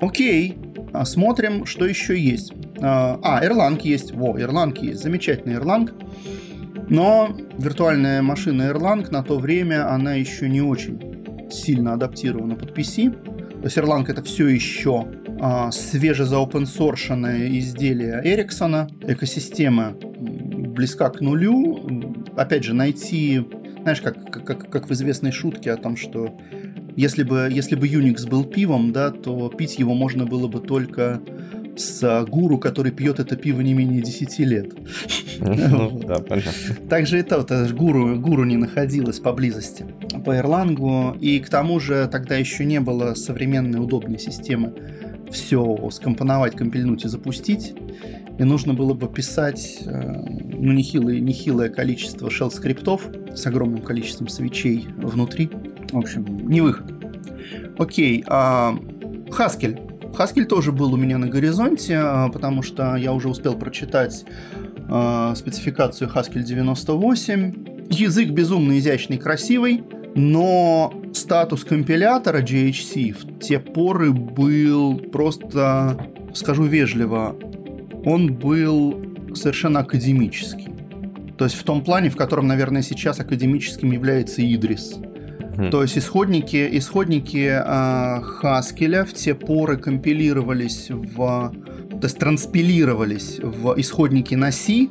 [0.00, 0.58] Окей,
[0.92, 2.52] а, смотрим, что еще есть.
[2.82, 4.12] А, а Erlang есть.
[4.12, 5.02] Во, Erlang есть.
[5.02, 5.90] Замечательный Erlang.
[6.88, 13.10] Но виртуальная машина Erlang на то время, она еще не очень сильно адаптирована под PC.
[13.60, 15.06] То есть Erlang это все еще
[15.40, 18.88] а, свежезаопенсоршенное изделие Эриксона.
[19.02, 22.14] Экосистема близка к нулю.
[22.36, 23.46] Опять же, найти,
[23.82, 26.36] знаешь, как, как, как в известной шутке о том, что
[26.96, 31.20] если бы, если бы Unix был пивом, да, то пить его можно было бы только
[31.76, 34.72] с гуру, который пьет это пиво не менее 10 лет.
[35.40, 36.74] Ну, да, понятно.
[36.88, 39.86] Также и то, гуру, гуру не находилась поблизости
[40.24, 44.74] по Ирлангу, и к тому же тогда еще не было современной удобной системы
[45.30, 47.74] все скомпоновать, компильнуть и запустить.
[48.38, 50.12] И нужно было бы писать э,
[50.62, 55.50] ну, нехилое, нехилое количество shell-скриптов с огромным количеством свечей внутри.
[55.90, 56.92] В общем, не выход.
[57.78, 58.76] Окей, а,
[59.30, 59.80] Хаскель.
[60.14, 64.24] Хаскель тоже был у меня на горизонте, а, потому что я уже успел прочитать
[64.88, 67.88] а, спецификацию Haskell 98.
[67.90, 77.36] Язык безумно изящный, красивый, но статус компилятора GHC в те поры был просто, скажу вежливо,
[78.04, 79.02] он был
[79.34, 80.68] совершенно академический.
[81.38, 84.98] То есть в том плане, в котором, наверное, сейчас академическим является Идрис.
[85.70, 91.52] То есть исходники, исходники э, Хаскеля в те поры компилировались в...
[91.90, 94.88] То есть транспилировались в исходники на C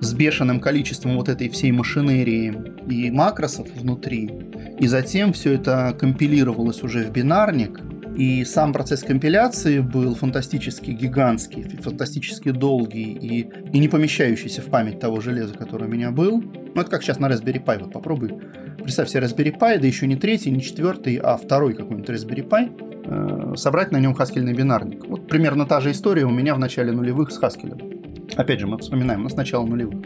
[0.00, 2.54] с бешеным количеством вот этой всей машинерии
[2.88, 4.30] и макросов внутри.
[4.78, 7.80] И затем все это компилировалось уже в бинарник,
[8.16, 15.00] и сам процесс компиляции был фантастически гигантский, фантастически долгий и, и не помещающийся в память
[15.00, 16.40] того железа, который у меня был.
[16.40, 17.78] Ну, это как сейчас на Raspberry Pi.
[17.80, 18.38] Вот попробуй.
[18.78, 23.52] Представь себе Raspberry Pi, да еще не третий, не четвертый, а второй какой-нибудь Raspberry Pi,
[23.52, 25.06] э, собрать на нем хаскельный бинарник.
[25.06, 27.78] Вот примерно та же история у меня в начале нулевых с хаскелем.
[28.36, 30.04] Опять же, мы вспоминаем, у нас начало нулевых.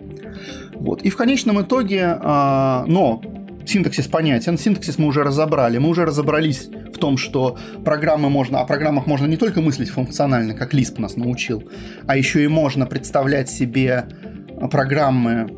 [0.75, 1.03] Вот.
[1.03, 3.21] И в конечном итоге, э, но
[3.69, 8.65] синтаксис понятен, синтаксис мы уже разобрали, мы уже разобрались в том, что программы можно, о
[8.65, 11.69] программах можно не только мыслить функционально, как Lisp нас научил,
[12.07, 14.07] а еще и можно представлять себе
[14.71, 15.49] программы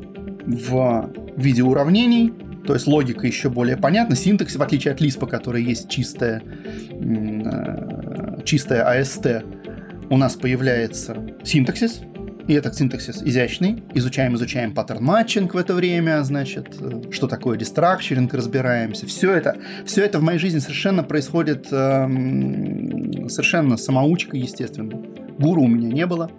[0.44, 2.32] в виде уравнений,
[2.66, 6.42] то есть логика еще более понятна, синтаксис, в отличие от Lisp, который есть чистая,
[6.90, 9.44] э, чистая AST,
[10.10, 12.00] у нас появляется синтаксис,
[12.46, 13.82] и этот синтаксис изящный.
[13.94, 19.06] Изучаем, изучаем pattern matching в это время, значит, э, что такое destructuring, разбираемся.
[19.06, 24.92] Все это, все это в моей жизни совершенно происходит эм, совершенно самоучкой, естественно.
[25.38, 26.30] Гуру у меня не было.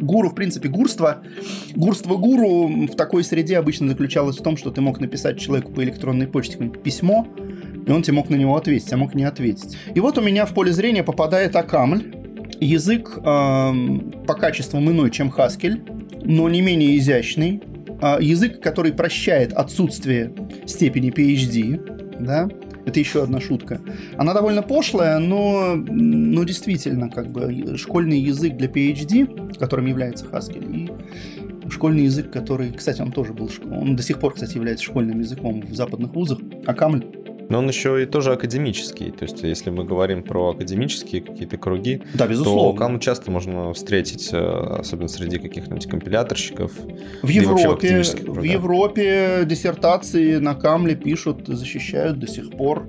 [0.00, 1.22] Гуру, в принципе, гурство.
[1.74, 5.82] Гурство гуру в такой среде обычно заключалось в том, что ты мог написать человеку по
[5.82, 7.26] электронной почте письмо,
[7.86, 9.76] и он тебе мог на него ответить, а мог не ответить.
[9.94, 12.25] И вот у меня в поле зрения попадает OCaml,
[12.60, 15.80] Язык э, по качествам иной, чем Haskell,
[16.24, 17.62] но не менее изящный.
[18.00, 20.32] Э, язык, который прощает отсутствие
[20.66, 22.48] степени PhD, да,
[22.86, 23.80] это еще одна шутка.
[24.16, 30.72] Она довольно пошлая, но, но действительно, как бы школьный язык для PhD, которым является Haskell,
[30.72, 35.18] и школьный язык, который, кстати, он тоже был, он до сих пор, кстати, является школьным
[35.18, 37.04] языком в западных вузах, а Камль
[37.48, 39.10] но он еще и тоже академический.
[39.10, 42.72] То есть, если мы говорим про академические какие-то круги, да, безусловно.
[42.72, 44.38] то Кану часто можно встретить, э,
[44.78, 46.72] особенно среди каких-нибудь компиляторщиков.
[47.22, 52.88] В Европе, в, в Европе диссертации на Камле пишут, защищают до сих пор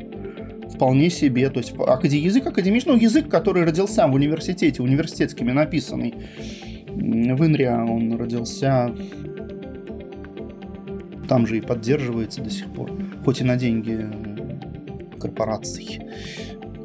[0.73, 1.49] вполне себе.
[1.49, 6.13] То есть язык академичный, ну, язык, который родился в университете, университетскими написанный.
[6.87, 8.93] В Инриа он родился
[11.27, 12.91] там же и поддерживается до сих пор,
[13.23, 14.07] хоть и на деньги
[15.17, 15.99] корпораций,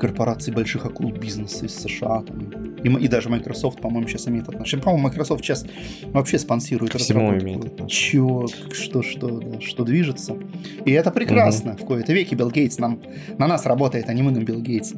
[0.01, 2.23] корпораций больших акул бизнеса из США.
[2.23, 4.83] Там, и, и даже Microsoft, по-моему, сейчас имеет отношение.
[4.83, 5.65] По-моему, Microsoft сейчас
[6.07, 10.37] вообще спонсирует всему имеет Чего, что, что, да, что движется.
[10.85, 11.73] И это прекрасно.
[11.73, 11.83] Угу.
[11.83, 13.01] В кои-то веке Билл Гейтс нам,
[13.39, 14.97] на нас работает, а не мы на Билл Гейтса.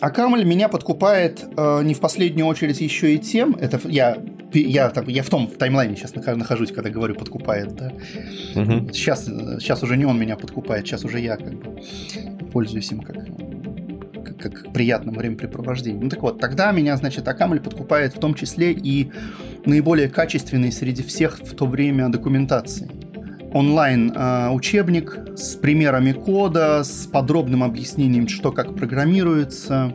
[0.00, 4.18] А Камаль меня подкупает э, не в последнюю очередь еще и тем, это я
[4.54, 7.92] я, там, я в том таймлайне сейчас нахожусь, когда говорю подкупает, да.
[8.54, 8.92] Угу.
[8.92, 11.82] Сейчас, сейчас уже не он меня подкупает, сейчас уже я как бы
[12.50, 13.16] пользуюсь им как,
[14.24, 16.04] как, как приятным времяпрепровождением.
[16.04, 19.10] Ну так вот, тогда меня, значит, Акамль подкупает в том числе и
[19.64, 22.90] наиболее качественный среди всех в то время документации.
[23.52, 29.94] Онлайн э, с примерами кода, с подробным объяснением, что как программируется,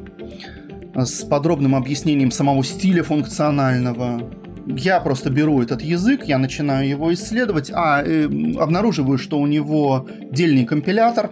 [0.96, 4.30] с подробным объяснением самого стиля функционального,
[4.66, 8.26] я просто беру этот язык, я начинаю его исследовать, а э,
[8.58, 11.32] обнаруживаю, что у него дельный компилятор,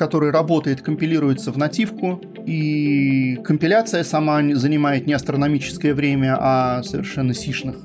[0.00, 7.76] который работает, компилируется в нативку, и компиляция сама занимает не астрономическое время, а совершенно сишных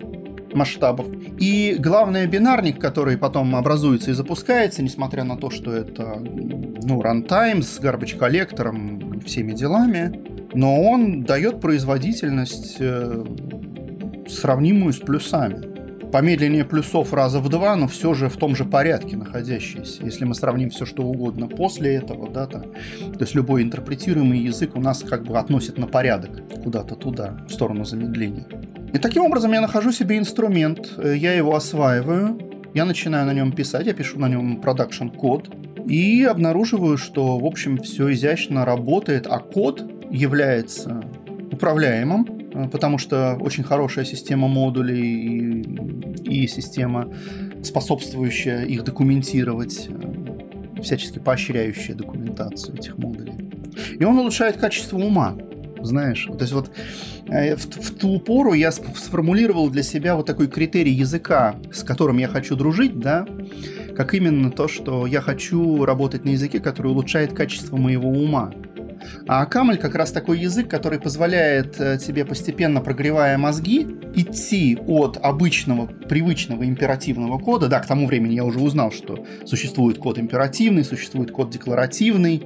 [0.54, 1.08] масштабов.
[1.38, 7.62] И главное, бинарник, который потом образуется и запускается, несмотря на то, что это ну, рантайм
[7.62, 10.18] с garbage коллектором, всеми делами,
[10.54, 13.26] но он дает производительность э,
[14.30, 15.75] сравнимую с плюсами
[16.16, 20.06] помедленнее плюсов раза в два, но все же в том же порядке находящиеся.
[20.06, 24.78] Если мы сравним все что угодно после этого, да, то, то есть любой интерпретируемый язык
[24.78, 28.48] у нас как бы относит на порядок куда-то туда, в сторону замедления.
[28.94, 32.40] И таким образом я нахожу себе инструмент, э, я его осваиваю,
[32.74, 35.50] я начинаю на нем писать, я пишу на нем продакшн код,
[35.86, 41.04] и обнаруживаю, что, в общем, все изящно работает, а код является
[41.52, 47.10] управляемым, потому что очень хорошая система модулей и, и система,
[47.64, 53.34] способствующая их документировать, э, всячески поощряющая документацию этих модулей.
[54.00, 55.36] И он улучшает качество ума
[55.86, 56.26] знаешь.
[56.26, 56.72] То есть вот
[57.28, 62.18] э, в, в ту пору я сформулировал для себя вот такой критерий языка, с которым
[62.18, 63.26] я хочу дружить, да,
[63.96, 68.52] как именно то, что я хочу работать на языке, который улучшает качество моего ума.
[69.28, 75.18] А Камль как раз такой язык, который позволяет э, тебе постепенно прогревая мозги, идти от
[75.22, 77.68] обычного, привычного императивного кода.
[77.68, 82.44] Да, к тому времени я уже узнал, что существует код императивный, существует код декларативный,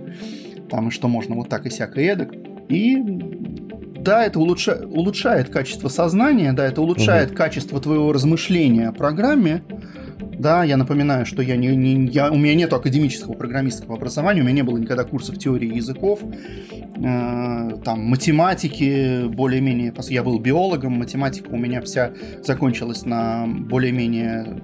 [0.70, 2.34] там и что можно вот так и всякое эдак.
[2.70, 2.98] И
[4.00, 4.86] да, это улучша...
[4.88, 7.38] улучшает качество сознания, да, это улучшает угу.
[7.38, 9.62] качество твоего размышления о программе.
[10.40, 14.46] Да, я напоминаю, что я не, не, я, у меня нет академического программистского образования, у
[14.46, 21.50] меня не было никогда курсов теории языков, э, там, математики, более-менее, я был биологом, математика
[21.50, 24.62] у меня вся закончилась на более-менее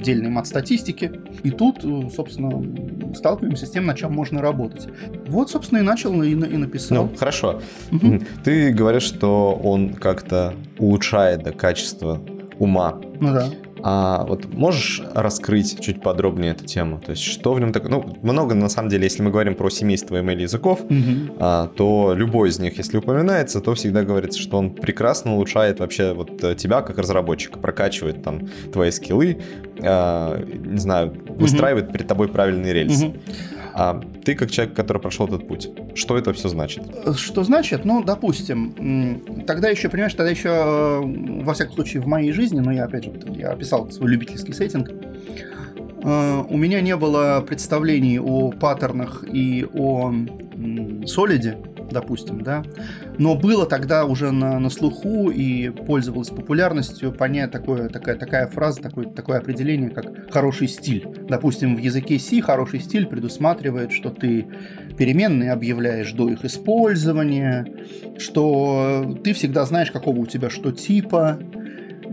[0.00, 1.12] отдельной мат-статистики.
[1.42, 4.88] И тут, э, собственно, сталкиваемся с тем, на чем можно работать.
[5.26, 7.04] Вот, собственно, и начал, и, и написал.
[7.04, 7.60] Ну, хорошо.
[7.92, 8.20] Угу.
[8.42, 12.20] Ты говоришь, что он как-то улучшает да, качество
[12.58, 12.98] ума.
[13.20, 13.46] Ну да.
[13.82, 17.00] А вот можешь раскрыть чуть подробнее эту тему?
[17.04, 17.90] То есть что в нем такое?
[17.90, 21.34] Ну, много, на самом деле, если мы говорим про семейство ML языков, угу.
[21.38, 26.12] а, то любой из них, если упоминается, то всегда говорится, что он прекрасно улучшает вообще
[26.12, 29.40] вот э, тебя как разработчика, прокачивает там твои скиллы,
[29.82, 31.92] а, не знаю, выстраивает угу.
[31.92, 33.06] перед тобой правильные рельсы.
[33.06, 33.16] Угу.
[33.74, 36.84] А ты как человек, который прошел этот путь, что это все значит?
[37.16, 37.84] Что значит?
[37.84, 42.72] Ну, допустим, тогда еще, понимаешь, тогда еще, э, во всяком случае, в моей жизни, но
[42.72, 48.50] я, опять же, я описал свой любительский сеттинг, э, у меня не было представлений о
[48.50, 50.12] паттернах и о
[51.06, 51.58] солиде,
[51.90, 52.62] допустим, да,
[53.18, 58.82] но было тогда уже на, на слуху и пользовалось популярностью понять такое, такая, такая фраза,
[58.82, 61.06] такое, такое определение, как хороший стиль.
[61.28, 64.46] Допустим, в языке C хороший стиль предусматривает, что ты
[64.96, 67.66] переменные объявляешь до их использования,
[68.18, 71.38] что ты всегда знаешь, какого у тебя что типа,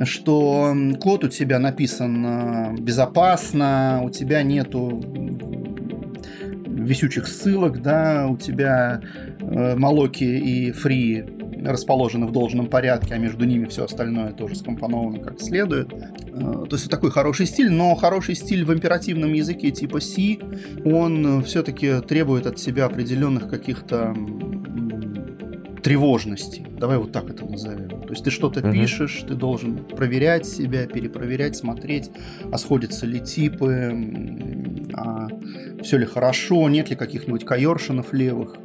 [0.03, 5.01] что код у тебя написан э, безопасно, у тебя нету
[6.87, 9.01] висючих ссылок, да, у тебя
[9.47, 11.25] э, молоки и фри
[11.65, 15.91] расположены в должном порядке, а между ними все остальное тоже скомпоновано как следует.
[15.93, 20.37] Э, то есть такой хороший стиль, но хороший стиль в императивном языке типа C,
[20.85, 24.15] он все-таки требует от себя определенных каких-то
[25.87, 26.65] тревожности.
[26.77, 28.01] Давай вот так это назовем.
[28.01, 28.73] То есть ты что-то uh-huh.
[28.73, 32.11] пишешь, ты должен проверять себя, перепроверять, смотреть,
[32.51, 33.93] а сходятся ли типы,
[34.93, 35.27] а
[35.81, 38.57] все ли хорошо, нет ли каких-нибудь кайоршинов левых.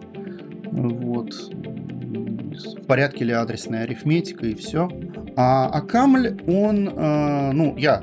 [0.72, 1.32] Вот.
[1.32, 4.90] В порядке ли адресная арифметика и все.
[5.36, 8.02] А Акамль, он, э, ну, я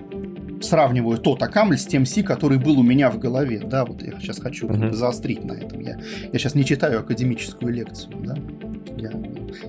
[0.62, 4.14] сравниваю тот Акамль с тем Си, который был у меня в голове, да, вот я
[4.20, 4.94] сейчас хочу uh-huh.
[4.94, 5.80] заострить на этом.
[5.80, 5.98] Я,
[6.32, 8.36] я сейчас не читаю академическую лекцию, да,
[8.98, 9.12] я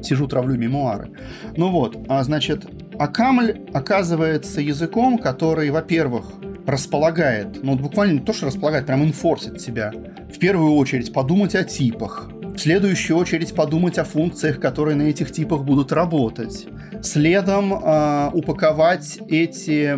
[0.03, 1.11] сижу, травлю мемуары.
[1.57, 2.67] Ну вот, а, значит,
[2.99, 6.33] Акамль оказывается языком, который, во-первых,
[6.67, 9.93] располагает, ну вот буквально не то, что располагает, прям инфорсит себя.
[10.33, 15.65] В первую очередь подумать о типах, следующую очередь подумать о функциях, которые на этих типах
[15.65, 16.67] будут работать.
[17.03, 19.97] Следом э, упаковать эти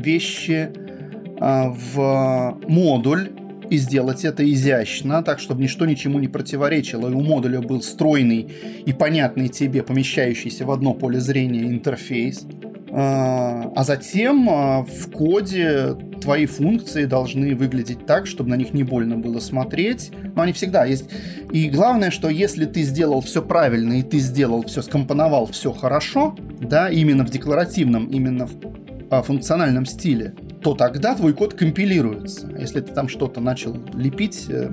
[0.00, 3.30] вещи э, в модуль
[3.70, 8.48] и сделать это изящно, так, чтобы ничто ничему не противоречило, и у модуля был стройный
[8.84, 12.46] и понятный тебе, помещающийся в одно поле зрения интерфейс.
[12.96, 18.84] А, а затем а, в коде твои функции должны выглядеть так, чтобы на них не
[18.84, 20.12] больно было смотреть.
[20.36, 21.10] Но они всегда есть.
[21.50, 26.36] И главное, что если ты сделал все правильно и ты сделал все, скомпоновал все хорошо,
[26.60, 28.54] да, именно в декларативном, именно в
[29.10, 30.34] а, функциональном стиле,
[30.64, 32.48] то тогда твой код компилируется.
[32.58, 34.70] Если ты там что-то начал лепить э,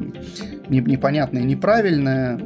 [0.69, 2.39] непонятное, неправильное,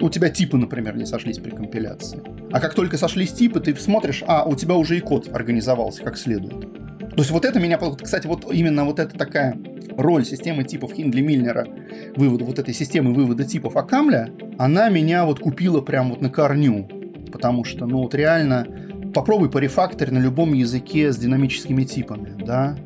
[0.00, 2.20] у тебя типы, например, не сошлись при компиляции.
[2.52, 6.16] А как только сошлись типы, ты смотришь, а, у тебя уже и код организовался как
[6.16, 6.60] следует.
[6.60, 9.58] То есть вот это меня, кстати, вот именно вот эта такая
[9.96, 11.66] роль системы типов Хиндли Мильнера,
[12.14, 16.88] вывода вот этой системы вывода типов Акамля, она меня вот купила прям вот на корню.
[17.32, 18.64] Потому что, ну вот реально,
[19.12, 22.76] попробуй по порефактор на любом языке с динамическими типами, да,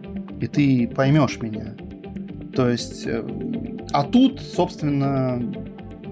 [0.41, 1.74] и ты поймешь меня.
[2.55, 3.22] То есть, э,
[3.93, 5.43] а тут, собственно,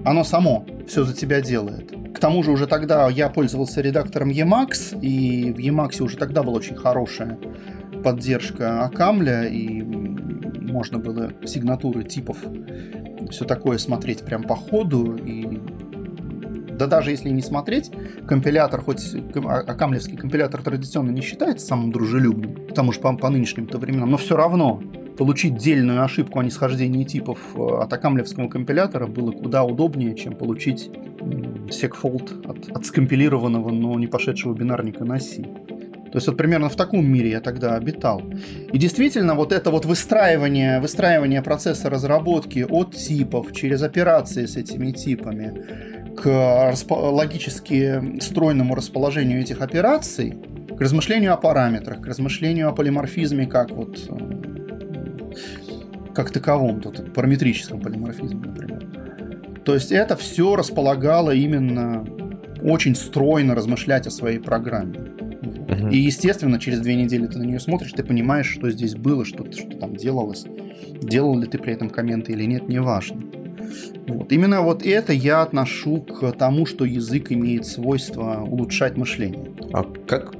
[0.05, 1.91] оно само все за тебя делает.
[2.13, 6.57] К тому же уже тогда я пользовался редактором Emacs, и в Emacs уже тогда была
[6.57, 7.37] очень хорошая
[8.03, 12.37] поддержка Акамля, и можно было сигнатуры типов,
[13.31, 15.59] все такое смотреть прям по ходу, и
[16.77, 17.91] да даже если не смотреть,
[18.27, 24.11] компилятор, хоть акамлевский компилятор традиционно не считается самым дружелюбным, потому что по, по нынешним-то временам,
[24.11, 24.81] но все равно
[25.17, 30.91] получить дельную ошибку о нисхождении типов э, от акамлевского компилятора было куда удобнее, чем получить
[31.71, 35.43] секфолд от, от скомпилированного, но не пошедшего бинарника на C.
[36.15, 38.21] То есть вот примерно в таком мире я тогда обитал.
[38.71, 44.91] И действительно, вот это вот выстраивание, выстраивание процесса разработки от типов через операции с этими
[44.91, 50.33] типами к логически стройному расположению этих операций,
[50.77, 54.15] к размышлению о параметрах, к размышлению о полиморфизме как вот э,
[56.13, 58.85] как таковом, тут параметрическом полиморфизме, например.
[59.65, 62.05] То есть это все располагало именно
[62.61, 64.97] очень стройно размышлять о своей программе.
[64.97, 65.91] Uh-huh.
[65.91, 69.51] И, естественно, через две недели ты на нее смотришь, ты понимаешь, что здесь было, что,
[69.51, 70.45] что там делалось.
[71.01, 73.21] Делал ли ты при этом комменты или нет, неважно.
[74.07, 74.31] Вот.
[74.31, 79.51] Именно вот это я отношу к тому, что язык имеет свойство улучшать мышление.
[79.73, 80.33] А как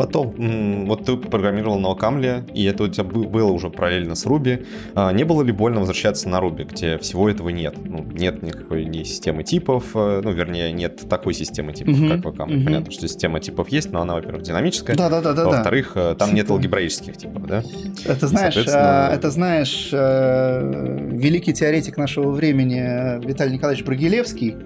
[0.00, 4.66] Потом, вот ты программировал на Окамле, и это у тебя было уже параллельно с Ruby.
[4.94, 7.74] А не было ли больно возвращаться на Ruby, где всего этого нет?
[7.84, 12.24] Ну, нет никакой ни системы типов, э, ну, вернее, нет такой системы типов, угу, как
[12.24, 12.56] в Окамле.
[12.56, 12.64] Угу.
[12.64, 14.96] Понятно, что система типов есть, но она, во-первых, динамическая.
[14.96, 15.44] Да, да, да, да.
[15.44, 16.14] Во-вторых, да.
[16.14, 17.62] там нет алгебраических типов, да?
[18.06, 19.10] Это знаешь, соответственно...
[19.12, 24.56] это знаешь, э, великий теоретик нашего времени Виталий Николаевич Брагилевский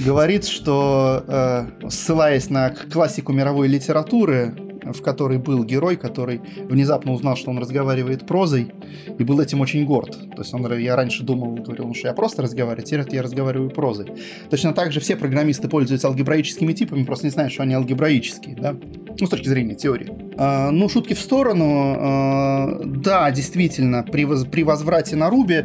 [0.00, 4.54] говорит, что, э, ссылаясь на классику мировой литературы,
[4.92, 8.72] в которой был герой, который внезапно узнал, что он разговаривает прозой,
[9.18, 10.16] и был этим очень горд.
[10.34, 13.70] То есть он, я раньше думал, говорил, ну, что я просто разговариваю, теперь я разговариваю
[13.70, 14.06] прозой.
[14.50, 18.76] Точно так же все программисты пользуются алгебраическими типами, просто не знают, что они алгебраические, да?
[19.20, 20.12] Ну, с точки зрения теории.
[20.36, 21.96] А, ну, шутки в сторону.
[21.98, 25.64] А, да, действительно, при, воз, при возврате на Руби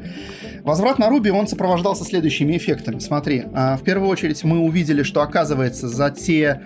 [0.63, 2.99] Возврат на Руби, он сопровождался следующими эффектами.
[2.99, 6.61] Смотри, а, в первую очередь мы увидели, что оказывается за те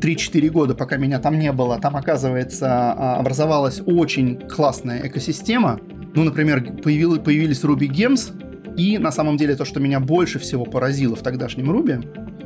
[0.00, 5.80] 3-4 года, пока меня там не было, там, оказывается, а, образовалась очень классная экосистема.
[6.14, 10.64] Ну, например, появились, появились Ruby Gems, и на самом деле то, что меня больше всего
[10.64, 11.98] поразило в тогдашнем Руби,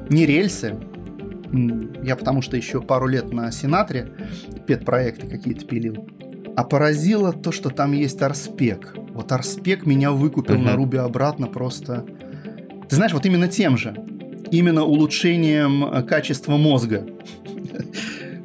[0.08, 0.76] не рельсы,
[2.02, 4.08] я потому что еще пару лет на Синатре
[4.66, 6.08] пет-проекты какие-то пилил,
[6.56, 8.94] а поразило то, что там есть Арспек.
[9.12, 10.64] Вот Арспек меня выкупил uh-huh.
[10.64, 12.06] на Руби обратно просто...
[12.88, 13.94] Ты знаешь, вот именно тем же
[14.50, 17.06] именно улучшением э, качества мозга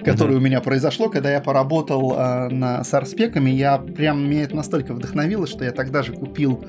[0.06, 4.56] которое у меня произошло, когда я поработал э, на, с арспеками, я прям, меня это
[4.56, 6.64] настолько вдохновило, что я тогда же купил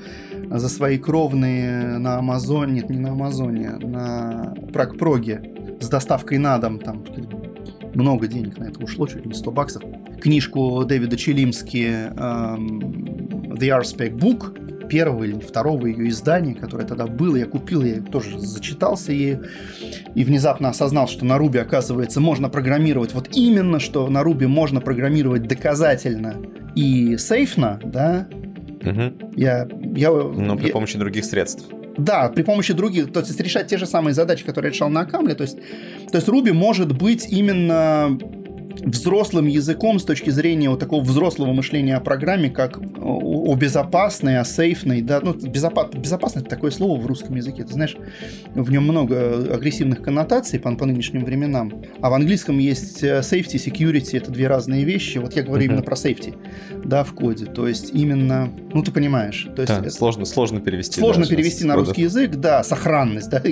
[0.51, 6.79] за свои кровные на Амазоне, нет, не на Амазоне, на Прагпроге с доставкой на дом,
[6.79, 7.05] там
[7.95, 9.83] много денег на это ушло, чуть ли не 100 баксов,
[10.21, 12.79] книжку Дэвида Челимски эм,
[13.55, 17.37] The RSpec Book, первого или второго ее издания, которое тогда было.
[17.37, 19.47] Я купил, я тоже зачитался ею
[20.15, 24.81] и внезапно осознал, что на Руби, оказывается, можно программировать вот именно, что на Руби можно
[24.81, 26.37] программировать доказательно
[26.75, 28.29] и сейфно, да.
[28.83, 29.35] Угу.
[29.37, 31.65] Я, я, Но при я, помощи других средств.
[31.99, 35.35] Да, при помощи других, то есть решать те же самые задачи, которые решал на Камле.
[35.35, 35.57] То есть,
[36.11, 38.19] то есть Ruby может быть именно
[38.85, 44.45] взрослым языком с точки зрения вот такого взрослого мышления о программе, как о безопасной, о
[44.45, 47.97] сейфной, да, ну, безопас, безопасность такое слово в русском языке, ты знаешь,
[48.55, 53.57] в нем много агрессивных коннотаций по, по нынешним временам, а в английском есть э, safety,
[53.57, 55.67] security, это две разные вещи, вот я говорю uh-huh.
[55.67, 56.37] именно про safety,
[56.85, 59.75] да, в коде, то есть именно, ну, ты понимаешь, то есть...
[59.75, 61.01] Да, это, сложно, сложно перевести.
[61.01, 63.43] Сложно да, перевести на русский язык, да, сохранность, да,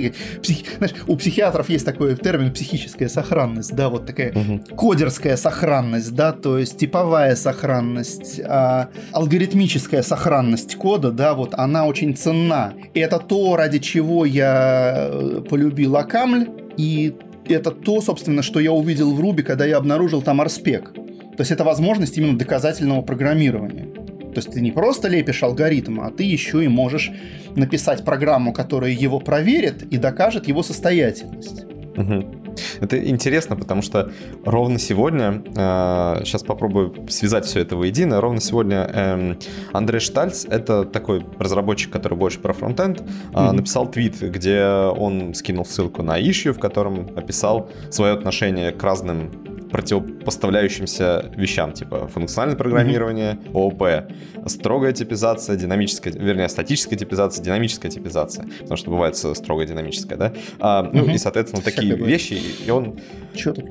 [0.41, 4.75] Псих, знаешь, у психиатров есть такой термин психическая сохранность, да, вот такая uh-huh.
[4.75, 11.85] кодерская типоверская сохранность, да, то есть типовая сохранность, а, алгоритмическая сохранность кода, да, вот она
[11.85, 12.73] очень ценна.
[12.93, 16.47] И это то, ради чего я э, полюбил Акамль,
[16.77, 17.15] и
[17.47, 20.93] это то, собственно, что я увидел в Руби, когда я обнаружил там арспек.
[20.93, 23.87] То есть это возможность именно доказательного программирования.
[24.33, 27.11] То есть ты не просто лепишь алгоритм, а ты еще и можешь
[27.55, 31.63] написать программу, которая его проверит и докажет его состоятельность.
[31.95, 32.44] Угу.
[32.79, 34.11] Это интересно, потому что
[34.45, 39.35] ровно сегодня, э, сейчас попробую связать все это воедино, ровно сегодня э,
[39.73, 43.01] Андрей Штальц, это такой разработчик, который больше про фронтенд,
[43.33, 48.83] э, написал твит, где он скинул ссылку на issue, в котором описал свое отношение к
[48.83, 54.11] разным противопоставляющимся вещам, типа функциональное программирование, ООП,
[54.47, 60.33] строгая типизация, динамическая, вернее, статическая типизация, динамическая типизация, потому что бывает строгая динамическая, да?
[60.59, 62.99] А, ну, и, соответственно, такие Всякое вещи, и он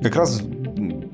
[0.03, 0.41] как раз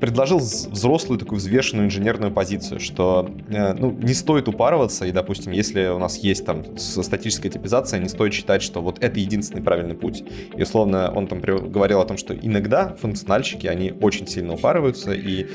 [0.00, 5.86] предложил взрослую такую взвешенную инженерную позицию, что э, ну, не стоит упарываться, и, допустим, если
[5.86, 10.24] у нас есть там статическая типизация, не стоит считать, что вот это единственный правильный путь.
[10.56, 15.46] И, условно, он там говорил о том, что иногда функциональщики, они очень сильно упарываются, и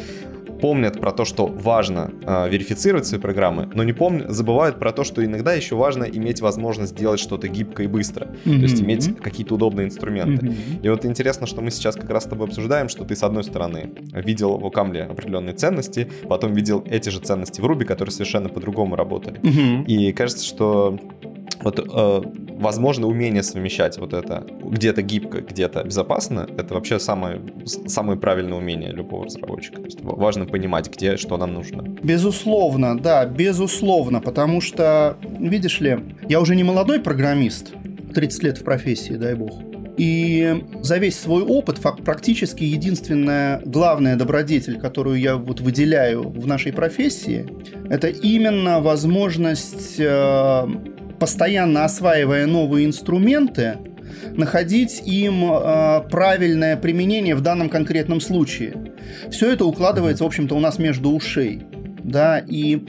[0.60, 5.04] помнят про то, что важно э, верифицировать свои программы, но не помнят, забывают про то,
[5.04, 8.56] что иногда еще важно иметь возможность сделать что-то гибко и быстро, mm-hmm.
[8.58, 10.48] то есть иметь какие-то удобные инструменты.
[10.48, 10.82] Mm-hmm.
[10.84, 13.44] И вот интересно, что мы сейчас как раз с тобой обсуждаем, что ты с одной
[13.44, 18.50] стороны видел в Окамле определенные ценности, потом видел эти же ценности в Руби, которые совершенно
[18.50, 19.40] по-другому работали.
[19.40, 19.86] Mm-hmm.
[19.86, 21.00] И кажется, что
[21.68, 22.22] вот э,
[22.60, 28.92] возможно умение совмещать вот это где-то гибко, где-то безопасно, это вообще самое, самое правильное умение
[28.92, 29.82] любого разработчика.
[29.82, 31.84] То есть важно понимать, где что нам нужно.
[32.04, 36.00] Безусловно, да, безусловно, потому что, видишь ли,
[36.30, 37.74] я уже не молодой программист,
[38.16, 39.52] 30 лет в профессии, дай бог.
[39.98, 46.72] И за весь свой опыт практически единственная главная добродетель, которую я вот выделяю в нашей
[46.72, 47.46] профессии,
[47.90, 50.68] это именно возможность э,
[51.20, 53.78] постоянно осваивая новые инструменты,
[54.36, 58.94] находить им э, правильное применение в данном конкретном случае.
[59.30, 61.64] Все это укладывается, в общем-то, у нас между ушей.
[62.04, 62.86] Да, и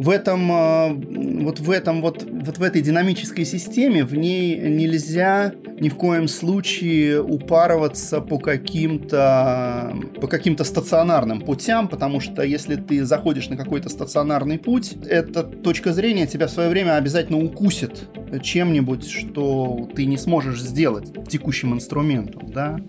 [0.00, 5.52] в этом, а, вот в этом, вот, вот в этой динамической системе в ней нельзя
[5.78, 13.04] ни в коем случае упарываться по каким-то по каким-то стационарным путям, потому что если ты
[13.04, 18.08] заходишь на какой-то стационарный путь, эта точка зрения тебя в свое время обязательно укусит
[18.42, 22.80] чем-нибудь, что ты не сможешь сделать текущим инструментом, да.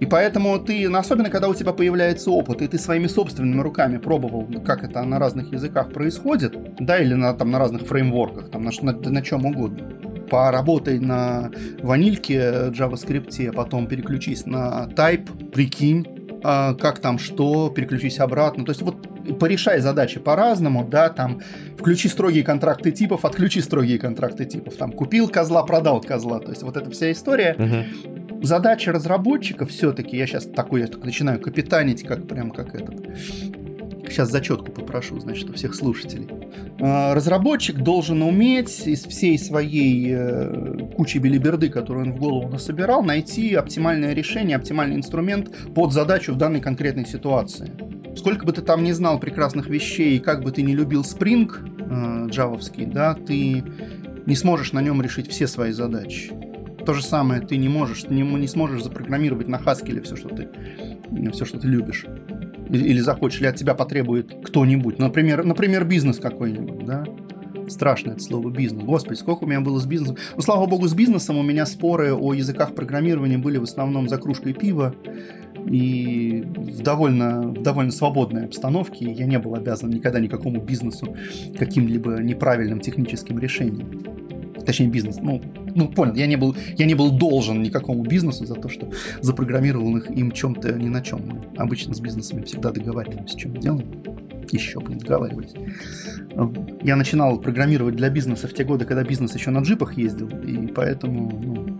[0.00, 4.48] И поэтому ты, особенно когда у тебя появляется опыт, и ты своими собственными руками пробовал,
[4.64, 8.70] как это на разных языках происходит, да, или на, там, на разных фреймворках, там, на,
[8.82, 9.84] на, на чем угодно,
[10.30, 11.50] поработай на
[11.82, 16.06] ванильке JavaScript, потом переключись на Type, прикинь,
[16.44, 18.64] а, как там что, переключись обратно.
[18.64, 21.40] То есть вот порешай задачи по-разному, да, там,
[21.76, 26.62] включи строгие контракты типов, отключи строгие контракты типов, там, купил козла, продал козла, то есть
[26.62, 27.54] вот эта вся история.
[27.58, 33.06] Uh-huh задача разработчика все-таки, я сейчас такой, я начинаю капитанить, как прям как этот.
[34.08, 36.28] Сейчас зачетку попрошу, значит, у всех слушателей.
[36.80, 43.02] А, разработчик должен уметь из всей своей э, кучи билиберды, которую он в голову насобирал,
[43.02, 47.72] найти оптимальное решение, оптимальный инструмент под задачу в данной конкретной ситуации.
[48.16, 51.50] Сколько бы ты там не знал прекрасных вещей, как бы ты не любил Spring
[52.26, 53.62] э, джавовский, да, ты
[54.26, 56.32] не сможешь на нем решить все свои задачи
[56.88, 60.48] то же самое ты не можешь, не, не сможешь запрограммировать на Haskell все, что ты,
[61.32, 62.06] все, что ты любишь.
[62.70, 64.98] Или, захочешь, или от тебя потребует кто-нибудь.
[64.98, 67.04] Например, например, бизнес какой-нибудь, да?
[67.68, 68.84] Страшно это слово бизнес.
[68.84, 70.16] Господи, сколько у меня было с бизнесом.
[70.34, 74.16] Ну, слава богу, с бизнесом у меня споры о языках программирования были в основном за
[74.16, 74.94] кружкой пива
[75.66, 79.12] и в довольно, в довольно свободной обстановке.
[79.12, 81.14] Я не был обязан никогда никакому бизнесу
[81.58, 84.18] каким-либо неправильным техническим решением
[84.68, 85.40] точнее бизнес, ну,
[85.74, 88.90] ну понял, я не был, я не был должен никакому бизнесу за то, что
[89.22, 91.22] запрограммировал их им чем-то ни на чем.
[91.26, 93.88] Мы обычно с бизнесами всегда договариваемся, чем мы делаем.
[94.52, 95.54] Еще, блин, договаривались.
[96.82, 100.66] Я начинал программировать для бизнеса в те годы, когда бизнес еще на джипах ездил, и
[100.66, 101.78] поэтому ну,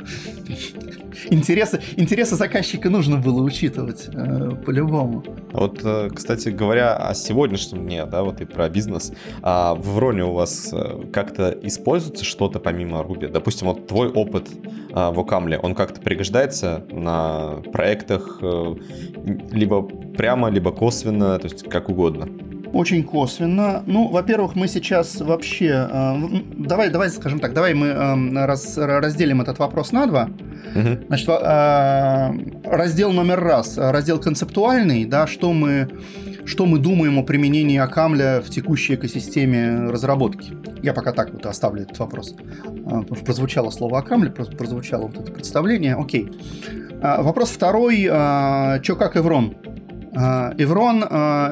[1.31, 5.25] интересы, интересы заказчика нужно было учитывать э, по-любому.
[5.53, 9.13] Вот, э, кстати говоря, о сегодняшнем дне, да, вот и про бизнес,
[9.43, 13.29] а в Роне у вас э, как-то используется что-то помимо Ruby?
[13.29, 14.49] Допустим, вот твой опыт
[14.93, 18.41] а, в Окамле, он как-то пригождается на проектах
[19.51, 22.29] либо прямо, либо косвенно, то есть как угодно?
[22.73, 23.83] Очень косвенно.
[23.87, 25.89] Ну, во-первых, мы сейчас вообще...
[25.91, 26.17] Э,
[26.57, 30.29] давай, давай, скажем так, давай мы э, раз, разделим этот вопрос на два.
[30.75, 31.07] Угу.
[31.09, 32.31] Значит, э,
[32.65, 35.89] раздел номер раз, раздел концептуальный, да, что мы
[36.49, 40.55] что мы думаем о применении Акамля в текущей экосистеме разработки.
[40.83, 42.35] Я пока так вот оставлю этот вопрос.
[42.35, 45.95] Что прозвучало слово Акамля, прозвучало вот это представление.
[45.95, 46.31] Окей.
[47.03, 48.09] А, вопрос второй.
[48.11, 49.55] А, Че как Эврон?
[50.13, 51.03] Эврон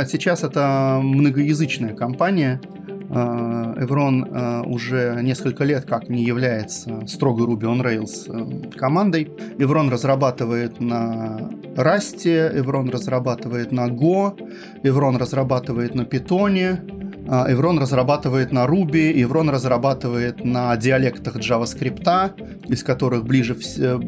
[0.08, 2.60] сейчас это многоязычная компания.
[3.08, 4.26] Эврон
[4.66, 9.30] уже несколько лет как не является строго Ruby on Rails командой.
[9.58, 14.36] Эврон разрабатывает на Rust, Эврон разрабатывает на Go,
[14.82, 16.80] Эврон разрабатывает на Python,
[17.28, 23.56] Эврон разрабатывает на Ruby, Эврон разрабатывает на диалектах JavaScript, из которых ближе,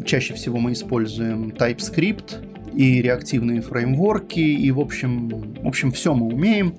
[0.04, 2.47] чаще всего мы используем TypeScript
[2.78, 6.74] и реактивные фреймворки, и в общем, в общем все мы умеем.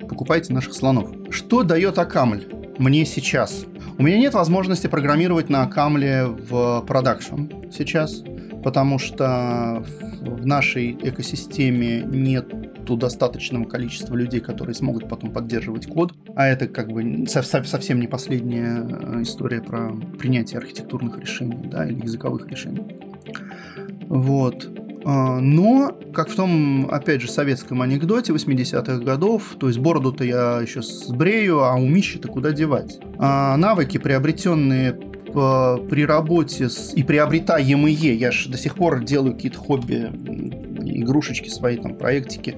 [0.00, 1.10] Покупайте наших слонов.
[1.30, 2.44] Что дает Акамль
[2.78, 3.64] мне сейчас?
[3.98, 8.22] У меня нет возможности программировать на Акамле в продакшн сейчас
[8.62, 9.84] потому что
[10.20, 12.52] в нашей экосистеме нет
[12.88, 16.14] достаточного количества людей, которые смогут потом поддерживать код.
[16.34, 22.00] А это как бы совсем не последняя э, история про принятие архитектурных решений да, или
[22.02, 22.82] языковых решений.
[24.08, 24.87] Вот.
[25.10, 30.60] А, но, как в том, опять же, советском анекдоте 80-х годов, то есть бороду-то я
[30.60, 33.00] еще сбрею, а умище-то куда девать?
[33.18, 39.58] А навыки, приобретенные при работе с, и приобретаемые, я же до сих пор делаю какие-то
[39.58, 40.10] хобби,
[40.84, 42.56] игрушечки свои, там, проектики,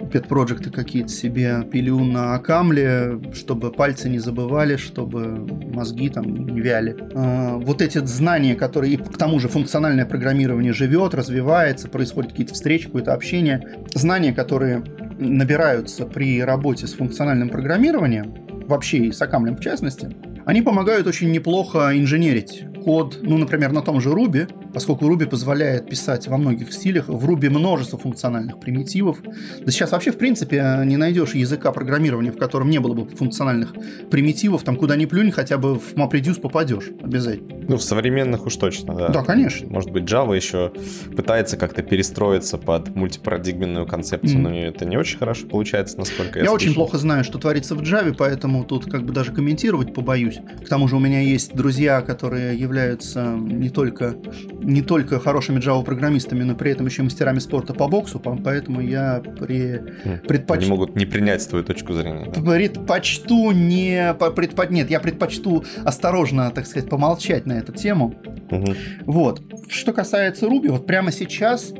[0.00, 6.60] pet проекты какие-то себе пилю на камле, чтобы пальцы не забывали, чтобы мозги там не
[6.60, 6.96] вяли.
[7.14, 12.54] А, вот эти знания, которые, и к тому же функциональное программирование живет, развивается, происходят какие-то
[12.54, 13.62] встречи, какое-то общение,
[13.94, 14.82] знания, которые
[15.18, 18.34] набираются при работе с функциональным программированием,
[18.66, 20.08] вообще и с Акамлем в частности,
[20.46, 25.88] они помогают очень неплохо инженерить код, ну, например, на том же Ruby, поскольку Ruby позволяет
[25.88, 29.18] писать во многих стилях, в Ruby множество функциональных примитивов.
[29.22, 33.74] Да сейчас вообще, в принципе, не найдешь языка программирования, в котором не было бы функциональных
[34.10, 37.60] примитивов, там куда ни плюнь, хотя бы в MapReduce попадешь обязательно.
[37.68, 39.08] Ну, в современных уж точно, да.
[39.08, 39.68] Да, конечно.
[39.68, 40.72] Может быть, Java еще
[41.16, 44.42] пытается как-то перестроиться под мультипарадигменную концепцию, mm.
[44.42, 46.64] но это не очень хорошо получается, насколько я Я слышу.
[46.64, 50.38] очень плохо знаю, что творится в Java, поэтому тут как бы даже комментировать побоюсь.
[50.64, 54.14] К тому же у меня есть друзья, которые являются не только,
[54.62, 59.82] не только хорошими Java-программистами, но при этом еще мастерами спорта по боксу, поэтому я при,
[60.26, 60.60] предпоч...
[60.60, 62.30] Они могут не принять твою точку зрения.
[62.32, 62.40] Да?
[62.40, 64.14] Предпочту не...
[64.36, 64.66] Предпо...
[64.70, 68.14] Нет, я предпочту осторожно, так сказать, помолчать на эту тему.
[68.50, 68.74] Угу.
[69.06, 69.42] Вот.
[69.68, 71.72] Что касается Ruby, вот прямо сейчас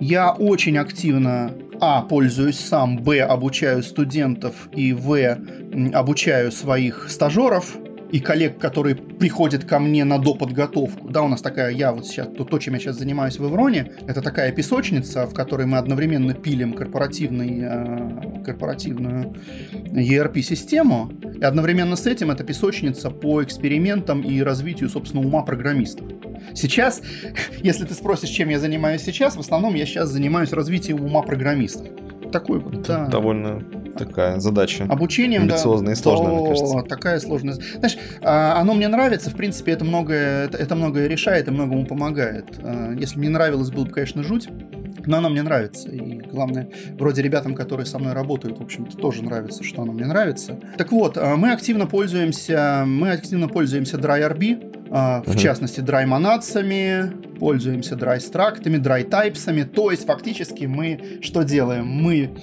[0.00, 2.02] я очень активно а.
[2.02, 3.22] Пользуюсь сам, Б.
[3.22, 5.38] Обучаю студентов и В.
[5.92, 7.76] Обучаю своих стажеров
[8.12, 11.08] и коллег, которые приходят ко мне на доподготовку.
[11.08, 13.92] Да, у нас такая, я вот сейчас, то, то чем я сейчас занимаюсь в Эвроне,
[14.06, 19.34] это такая песочница, в которой мы одновременно пилим корпоративный, э, корпоративную
[19.94, 21.10] ERP-систему,
[21.40, 26.06] и одновременно с этим это песочница по экспериментам и развитию, собственно, ума программистов.
[26.54, 27.00] Сейчас,
[27.62, 31.88] если ты спросишь, чем я занимаюсь сейчас, в основном я сейчас занимаюсь развитием ума программистов.
[32.32, 33.06] Такой вот, да.
[33.06, 33.62] Довольно
[33.96, 34.84] такая задача.
[34.88, 36.82] Обучением, Амбициозная да, и сложная, мне кажется.
[36.88, 37.54] Такая сложная.
[37.54, 42.46] Знаешь, а, оно мне нравится, в принципе, это многое, это, многое решает и многому помогает.
[42.62, 44.48] А, если мне нравилось, было бы, конечно, жуть,
[45.04, 45.88] но оно мне нравится.
[45.90, 50.06] И главное, вроде ребятам, которые со мной работают, в общем-то, тоже нравится, что оно мне
[50.06, 50.58] нравится.
[50.78, 55.38] Так вот, а, мы активно пользуемся, мы активно пользуемся DryRB, в угу.
[55.38, 59.64] частности, драймонадцами, пользуемся драйстрактами, драйтайпсами.
[59.64, 61.88] То есть, фактически, мы что делаем?
[61.88, 62.36] Мы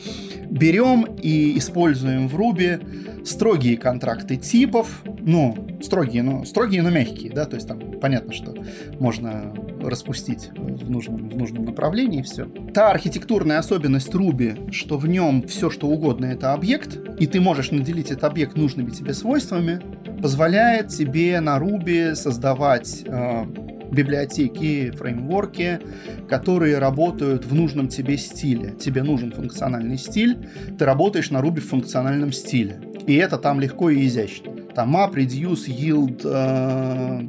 [0.50, 7.46] берем и используем в Ruby строгие контракты типов, ну, строгие, но строгие, но мягкие, да,
[7.46, 8.54] то есть там понятно, что
[9.00, 12.50] можно распустить в нужном, в нужном направлении все.
[12.74, 17.72] Та архитектурная особенность Ruby, что в нем все, что угодно, это объект, и ты можешь
[17.72, 19.80] наделить этот объект нужными тебе свойствами,
[20.22, 23.46] позволяет тебе на Ruby создавать э,
[23.92, 25.80] библиотеки, фреймворки,
[26.28, 28.74] которые работают в нужном тебе стиле.
[28.80, 30.38] Тебе нужен функциональный стиль,
[30.78, 32.80] ты работаешь на Ruby в функциональном стиле.
[33.08, 34.52] И это там легко и изящно.
[34.76, 37.22] Там map, reduce, yield, э,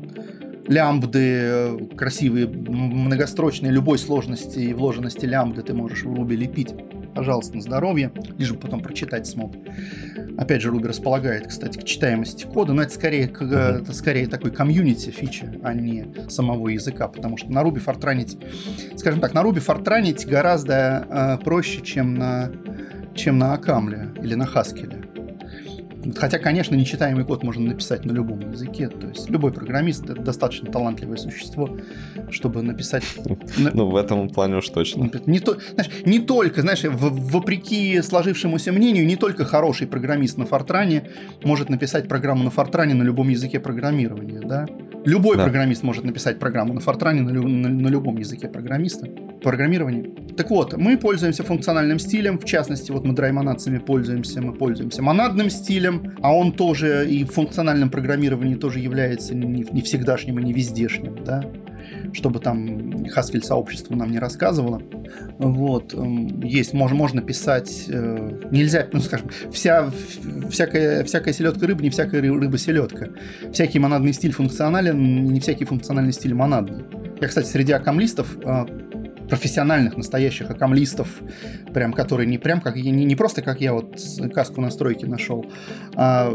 [0.69, 6.75] лямбды, красивые, многострочные, любой сложности и вложенности лямбды ты можешь в Ruby лепить
[7.15, 9.53] пожалуйста, на здоровье, лишь бы потом прочитать смог.
[10.39, 15.11] Опять же, Ruby располагает, кстати, к читаемости кода, но это скорее, это скорее такой комьюнити
[15.11, 18.39] фича, а не самого языка, потому что на Ruby фортранить,
[18.97, 22.51] скажем так, на Ruby фортранить гораздо э, проще, чем на
[23.15, 25.10] чем на Акамле или на Хаскеле.
[26.17, 28.89] Хотя, конечно, нечитаемый код можно написать на любом языке.
[28.89, 31.77] То есть любой программист это достаточно талантливое существо,
[32.31, 33.05] чтобы написать.
[33.57, 35.11] Ну, в этом плане уж точно.
[35.27, 41.11] Не, то, знаешь, не только, знаешь, вопреки сложившемуся мнению, не только хороший программист на Фортране
[41.45, 44.67] может написать программу на Фортране на любом языке программирования, да?
[45.05, 45.45] Любой да.
[45.45, 49.07] программист может написать программу на Фортране на, на, на любом языке программиста,
[49.43, 50.11] программирования.
[50.37, 55.49] Так вот, мы пользуемся функциональным стилем, в частности, вот мы драймонадцами пользуемся, мы пользуемся монадным
[55.49, 60.53] стилем, а он тоже и в функциональном программировании тоже является не, не всегдашним и не
[60.53, 61.45] вездешним, да
[62.13, 64.83] чтобы там Haskell сообщество нам не рассказывало.
[65.39, 65.95] Вот.
[65.95, 69.91] Эм, есть, можно, можно писать, э, нельзя, ну скажем, вся,
[70.51, 73.09] всякая, всякая селедка рыба, не всякая рыба селедка.
[73.53, 76.85] Всякий монадный стиль функционален, не всякий функциональный стиль монадный.
[77.21, 78.67] Я, кстати, среди аккомлистов э,
[79.31, 81.09] профессиональных, настоящих аккомлистов,
[81.73, 83.99] прям, которые не прям как не, не просто как я вот
[84.35, 85.47] каску настройки нашел,
[85.95, 86.31] а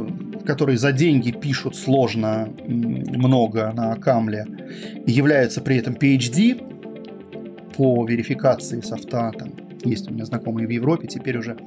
[0.45, 4.45] которые за деньги пишут сложно много на аккамле,
[5.05, 6.61] являются при этом PhD
[7.75, 9.51] по верификации софта, там
[9.83, 11.57] есть у меня знакомые в Европе, теперь уже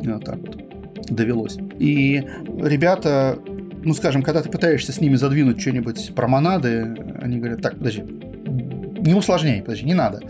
[0.00, 0.56] вот так вот
[1.08, 1.56] довелось.
[1.78, 3.38] И ребята,
[3.84, 8.02] ну скажем, когда ты пытаешься с ними задвинуть что-нибудь про монады, они говорят, так, подожди,
[9.00, 10.20] не усложняй, подожди, не надо.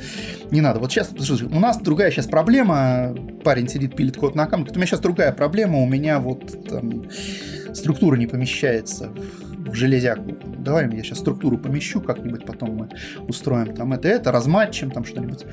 [0.50, 0.78] Не надо.
[0.78, 3.14] Вот сейчас, подожди, у нас другая сейчас проблема.
[3.42, 4.70] Парень сидит, пилит код на аккаунт.
[4.70, 5.78] У меня сейчас другая проблема.
[5.78, 7.04] У меня вот там,
[7.74, 9.10] структура не помещается
[9.68, 10.36] в железяку.
[10.58, 12.88] Давай я сейчас структуру помещу как-нибудь, потом мы
[13.26, 15.44] устроим там это, это, разматчим там что-нибудь.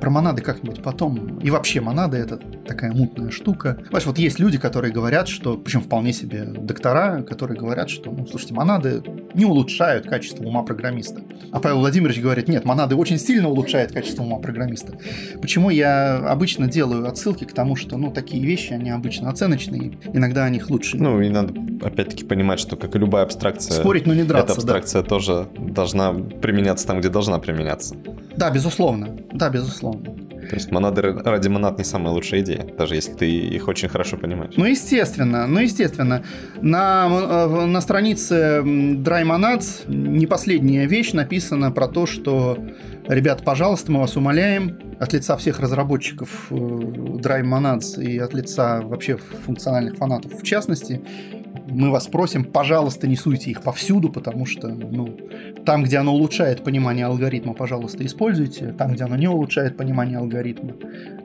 [0.00, 1.38] Про монады как-нибудь потом.
[1.38, 3.78] И вообще монады это такая мутная штука.
[3.84, 8.26] Понимаешь, вот есть люди, которые говорят, что, причем вполне себе доктора, которые говорят, что, ну,
[8.26, 9.02] слушайте, монады
[9.34, 11.22] не улучшают качество ума программиста.
[11.52, 14.98] А Павел Владимирович говорит, нет, монады очень сильно улучшают качество ума программиста.
[15.40, 20.44] Почему я обычно делаю отсылки к тому, что, ну, такие вещи, они обычно оценочные, иногда
[20.44, 20.96] о них лучше.
[20.96, 23.57] Ну, и надо опять-таки понимать, что, как и любая абстракция...
[23.64, 25.08] Спорить, но не драться, Эта абстракция да.
[25.08, 27.94] тоже должна применяться там, где должна применяться.
[28.36, 29.16] Да, безусловно.
[29.32, 30.14] Да, безусловно.
[30.48, 34.16] То есть монады ради монад не самая лучшая идея, даже если ты их очень хорошо
[34.16, 34.54] понимаешь.
[34.56, 36.22] Ну, естественно, ну, естественно.
[36.62, 42.56] На, э, на странице Dry Monads не последняя вещь написана про то, что,
[43.06, 48.80] ребят, пожалуйста, мы вас умоляем, от лица всех разработчиков э, Dry Monads и от лица
[48.80, 51.02] вообще функциональных фанатов в частности,
[51.70, 55.16] мы вас просим, пожалуйста, не суйте их повсюду, потому что, ну,
[55.64, 58.74] там, где оно улучшает понимание алгоритма, пожалуйста, используйте.
[58.76, 60.74] Там, где оно не улучшает понимание алгоритма,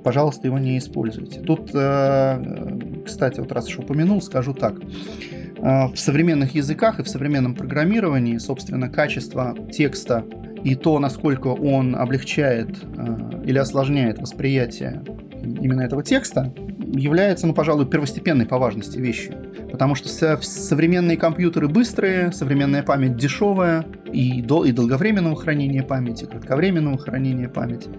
[0.03, 1.39] пожалуйста, его не используйте.
[1.39, 4.75] Тут, э, кстати, вот раз уж упомянул, скажу так.
[5.57, 10.25] Э, в современных языках и в современном программировании, собственно, качество текста
[10.63, 15.03] и то, насколько он облегчает э, или осложняет восприятие
[15.41, 16.53] именно этого текста,
[16.93, 19.35] является, ну, пожалуй, первостепенной по важности вещью.
[19.73, 26.27] Потому что современные компьютеры быстрые, современная память дешевая, и, дол- и долговременного хранения памяти, и
[26.27, 27.89] кратковременного хранения памяти.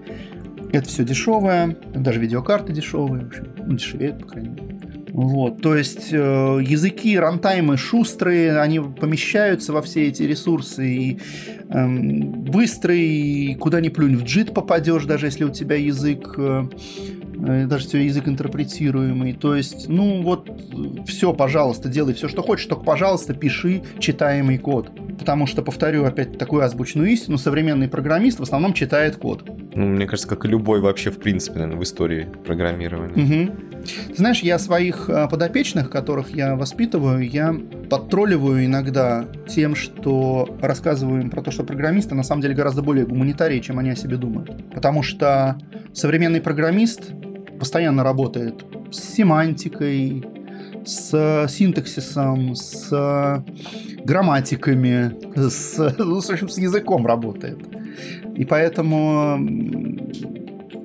[0.72, 4.78] Это все дешевое, даже видеокарты дешевые, в общем, ну, дешевеют, по крайней мере.
[5.08, 11.20] Вот, то есть э, языки, рантаймы шустрые, они помещаются во все эти ресурсы и
[11.70, 16.68] э, быстрый, куда ни плюнь в джит попадешь, даже если у тебя язык Э,
[17.34, 19.32] даже все язык интерпретируемый.
[19.32, 20.50] То есть, ну вот,
[21.06, 24.90] все, пожалуйста, делай все, что хочешь, только, пожалуйста, пиши читаемый код.
[25.18, 29.44] Потому что, повторю опять такую озвученную истину, современный программист в основном читает код.
[29.74, 33.46] Ну, мне кажется, как и любой вообще, в принципе, наверное, в истории программирования.
[33.46, 33.56] Угу.
[34.08, 37.54] Ты знаешь, я своих э, подопечных, которых я воспитываю, я
[37.90, 43.06] подтролливаю иногда тем, что рассказываю им про то, что программисты на самом деле гораздо более
[43.06, 44.50] гуманитарии, чем они о себе думают.
[44.72, 45.58] Потому что
[45.92, 47.12] современный программист
[47.58, 50.24] постоянно работает с семантикой,
[50.84, 53.44] с синтаксисом, с
[54.04, 55.16] грамматиками,
[55.48, 57.58] с, ну, в общем, с языком работает.
[58.36, 59.38] И поэтому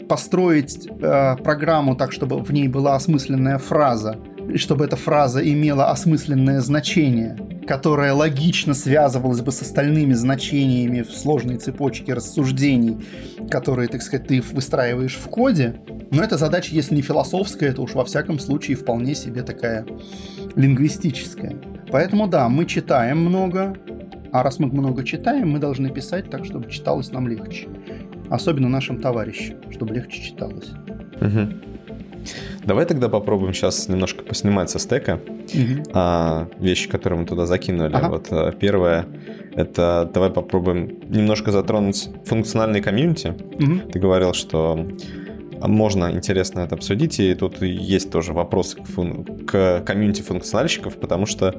[0.08, 4.18] построить э, программу так, чтобы в ней была осмысленная фраза,
[4.52, 11.12] и чтобы эта фраза имела осмысленное значение, которое логично связывалось бы с остальными значениями в
[11.12, 12.98] сложной цепочке рассуждений,
[13.52, 15.80] которые, так сказать, ты выстраиваешь в коде.
[16.10, 19.86] Но эта задача, если не философская, то уж во всяком случае вполне себе такая
[20.56, 21.56] лингвистическая.
[21.92, 23.76] Поэтому да, мы читаем много,
[24.32, 27.68] а раз мы много читаем, мы должны писать так, чтобы читалось нам легче.
[28.30, 30.70] Особенно нашим товарищам, чтобы легче читалось.
[31.20, 31.54] Угу.
[32.66, 35.84] Давай тогда попробуем сейчас немножко поснимать со стека угу.
[35.94, 37.94] а, вещи, которые мы туда закинули.
[37.94, 38.10] Ага.
[38.10, 39.08] Вот а, первое
[39.56, 43.30] это давай попробуем немножко затронуть функциональный комьюнити.
[43.30, 43.92] Угу.
[43.92, 44.88] Ты говорил, что
[45.68, 49.24] можно интересно это обсудить, и тут есть тоже вопрос к, фун...
[49.46, 51.56] к комьюнити функциональщиков, потому что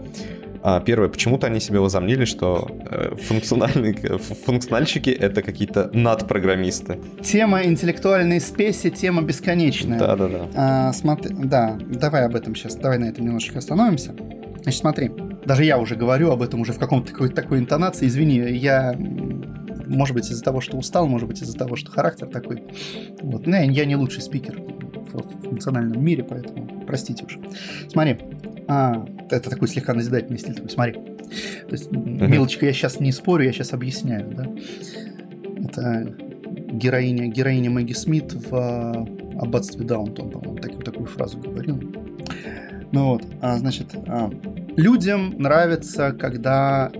[0.63, 6.99] а, Первое, почему-то они себе возомнили, что э, функциональные, функциональщики— это какие-то надпрограммисты.
[7.23, 9.99] Тема интеллектуальной спеси, тема бесконечная.
[9.99, 10.49] Да-да-да.
[10.55, 14.15] А, смотри, да, давай об этом сейчас, давай на этом немножечко остановимся.
[14.63, 15.11] Значит, смотри,
[15.47, 18.07] даже я уже говорю об этом уже в каком-то такой, такой интонации.
[18.07, 18.95] Извини, я
[19.97, 22.63] может быть, из-за того, что устал, может быть, из-за того, что характер такой.
[23.21, 23.47] Вот.
[23.47, 27.39] Ну, я не лучший спикер в функциональном мире, поэтому простите уж.
[27.89, 28.19] Смотри,
[28.69, 30.55] а, это такой слегка назидательный стиль.
[30.55, 30.93] Такой, смотри.
[30.93, 32.29] То есть, uh-huh.
[32.29, 34.47] мелочка, я сейчас не спорю, я сейчас объясняю, да.
[35.65, 36.15] Это
[36.73, 39.07] героиня, героиня Мэгги Смит в а,
[39.41, 41.81] «Аббатстве Даунтон», по-моему, так, такую фразу говорил.
[42.93, 44.31] Ну вот, а, значит, а,
[44.77, 46.91] людям нравится, когда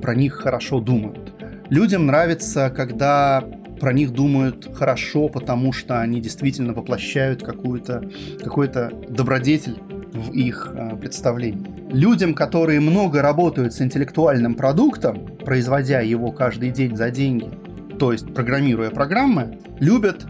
[0.00, 1.32] про них хорошо думают.
[1.68, 3.44] Людям нравится, когда
[3.80, 8.08] про них думают хорошо, потому что они действительно воплощают какую-то,
[8.42, 9.78] какой-то добродетель
[10.12, 11.66] в их э, представлении.
[11.92, 17.50] Людям, которые много работают с интеллектуальным продуктом, производя его каждый день за деньги,
[17.98, 20.26] то есть программируя программы, любят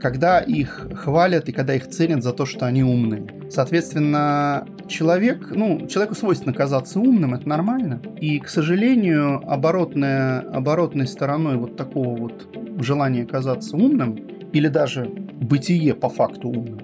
[0.00, 3.26] когда их хвалят и когда их ценят за то, что они умные.
[3.50, 8.00] Соответственно, человек, ну, человеку свойственно казаться умным, это нормально.
[8.20, 14.16] И, к сожалению, оборотная, оборотной стороной вот такого вот желания казаться умным,
[14.52, 16.80] или даже бытие по факту умным,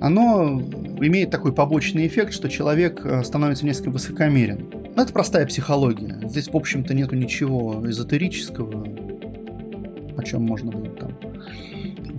[0.00, 0.60] оно
[1.00, 4.68] имеет такой побочный эффект, что человек э, становится несколько высокомерен.
[4.96, 6.20] Но это простая психология.
[6.24, 8.84] Здесь, в общем-то, нету ничего эзотерического,
[10.16, 10.91] о чем можно было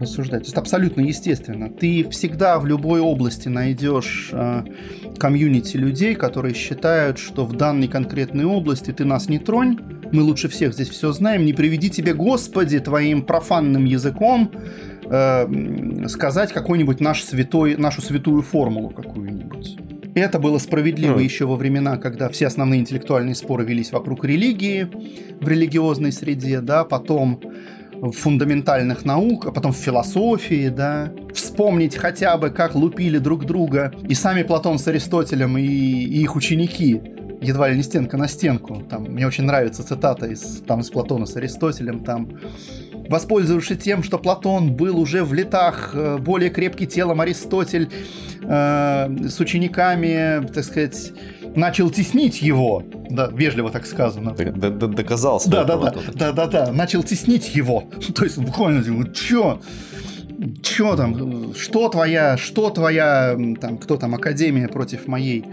[0.03, 0.41] рассуждать.
[0.41, 1.69] То есть абсолютно естественно.
[1.69, 4.63] Ты всегда в любой области найдешь э,
[5.17, 9.79] комьюнити людей, которые считают, что в данной конкретной области ты нас не тронь,
[10.11, 14.51] мы лучше всех здесь все знаем, не приведи тебе, Господи, твоим профанным языком
[15.05, 19.77] э, сказать какой-нибудь наш святой, нашу святую формулу какую-нибудь.
[20.15, 21.23] Это было справедливо mm.
[21.23, 24.87] еще во времена, когда все основные интеллектуальные споры велись вокруг религии
[25.41, 27.41] в религиозной среде, да, потом
[28.11, 31.11] фундаментальных наук, а потом в философии, да.
[31.33, 36.35] Вспомнить хотя бы, как лупили друг друга и сами Платон с Аристотелем, и, и их
[36.35, 37.01] ученики,
[37.41, 38.83] едва ли не стенка на стенку.
[38.89, 42.29] Там, мне очень нравится цитата из, там, из Платона с Аристотелем, там
[43.09, 47.89] воспользовавшись тем, что Платон был уже в летах э, более крепкий телом, Аристотель
[48.41, 51.11] э, с учениками, так сказать,
[51.55, 54.33] начал теснить его, да, вежливо так сказано.
[54.33, 55.49] Д -д -д Доказался.
[55.49, 57.83] Да, да, да, да, да, да, начал теснить его.
[58.15, 58.83] То есть буквально,
[59.13, 59.59] чё?
[60.61, 65.45] Чё там, что твоя, что твоя, там, кто там, Академия против моей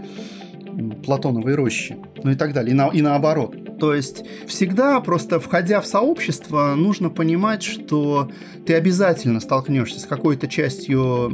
[1.05, 3.55] Платоновой рощи, ну и так далее, и, на, и наоборот.
[3.79, 8.29] То есть всегда просто входя в сообщество, нужно понимать, что
[8.65, 11.29] ты обязательно столкнешься с какой-то частью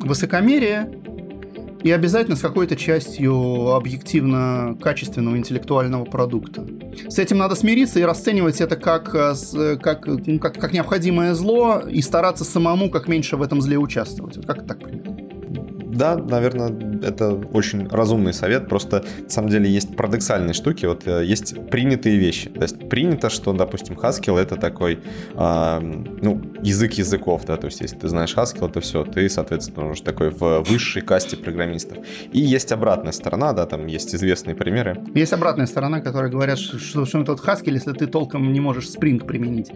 [0.00, 0.90] высокомерия,
[1.82, 6.66] и обязательно с какой-то частью объективно качественного интеллектуального продукта.
[7.08, 11.82] С этим надо смириться и расценивать это как, э, как, ну, как, как необходимое зло
[11.88, 14.36] и стараться самому как меньше в этом зле участвовать.
[14.36, 15.16] Вот как так примерно?
[15.92, 16.68] Да, наверное,
[17.02, 18.68] это очень разумный совет.
[18.68, 20.86] Просто, на самом деле, есть парадоксальные штуки.
[20.86, 22.48] Вот э, есть принятые вещи.
[22.50, 25.00] То есть принято, что, допустим, Haskell это такой,
[25.34, 29.90] э, ну, язык языков, да, то есть если ты знаешь Haskell, то все, ты, соответственно,
[29.90, 31.98] уже такой в высшей касте программистов.
[32.32, 34.96] И есть обратная сторона, да, там есть известные примеры.
[35.14, 39.24] Есть обратная сторона, которые говорят, что, что тот Haskell, если ты толком не можешь Spring
[39.24, 39.70] применить.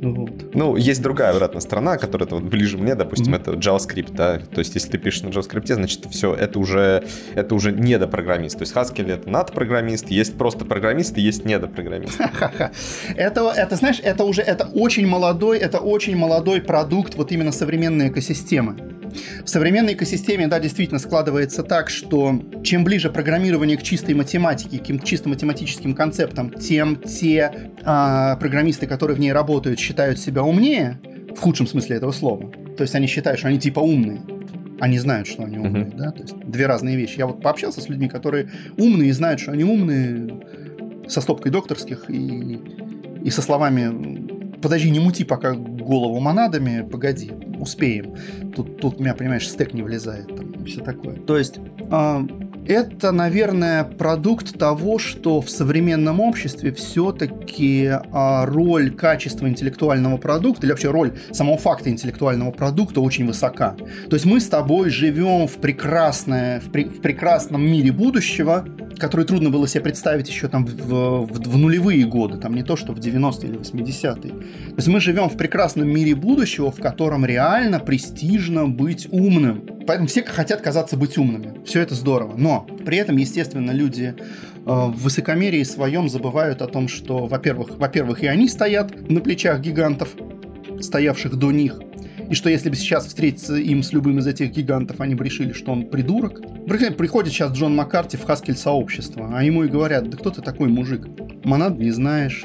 [0.00, 0.54] Вот.
[0.54, 3.40] Ну, есть другая обратная сторона, которая вот ближе мне, допустим, mm-hmm.
[3.40, 7.54] это JavaScript, да, то есть если ты пишешь на JavaScript, значит, все, это уже, это
[7.54, 8.58] уже недопрограммист.
[8.58, 12.20] То есть Haskell это надпрограммист, есть просто программист и есть недопрограммист.
[13.16, 18.08] Это, это, знаешь, это уже, это очень молодой, это очень молодой продукт вот именно современной
[18.08, 18.76] экосистемы.
[19.44, 25.04] В современной экосистеме, да, действительно складывается так, что чем ближе программирование к чистой математике, к
[25.04, 31.00] чисто математическим концептам, тем те а, программисты, которые в ней работают, считают себя умнее,
[31.34, 32.50] в худшем смысле этого слова.
[32.76, 34.20] То есть они считают, что они типа умные
[34.80, 35.96] они знают, что они умные, uh-huh.
[35.96, 37.18] да, то есть две разные вещи.
[37.18, 40.42] Я вот пообщался с людьми, которые умные и знают, что они умные,
[41.08, 42.60] со стопкой докторских и,
[43.22, 44.28] и со словами
[44.60, 48.14] «подожди, не мути пока голову монадами, погоди, успеем».
[48.54, 51.16] Тут, тут у меня, понимаешь, стек не влезает, там, все такое.
[51.16, 51.58] То есть
[51.90, 52.28] э,
[52.68, 60.72] это, наверное, продукт того, что в современном обществе все-таки а, роль качества интеллектуального продукта, или
[60.72, 63.74] вообще роль самого факта интеллектуального продукта очень высока.
[64.10, 68.66] То есть мы с тобой живем в, прекрасное, в, при, в прекрасном мире будущего,
[68.98, 72.76] который трудно было себе представить еще там в, в, в нулевые годы, там не то,
[72.76, 74.30] что в 90-е или 80-е.
[74.30, 79.77] То есть мы живем в прекрасном мире будущего, в котором реально престижно быть умным.
[79.88, 81.64] Поэтому все хотят казаться быть умными.
[81.64, 82.34] Все это здорово.
[82.36, 88.22] Но при этом, естественно, люди э, в высокомерии своем забывают о том, что, во-первых, во-первых,
[88.22, 90.10] и они стоят на плечах гигантов,
[90.78, 91.80] стоявших до них,
[92.28, 95.54] и что если бы сейчас встретиться им с любым из этих гигантов, они бы решили,
[95.54, 96.42] что он придурок.
[96.98, 100.68] Приходит сейчас Джон Маккарти в Хаскель сообщество, а ему и говорят, да кто ты такой
[100.68, 101.06] мужик?
[101.44, 102.44] Монад не знаешь.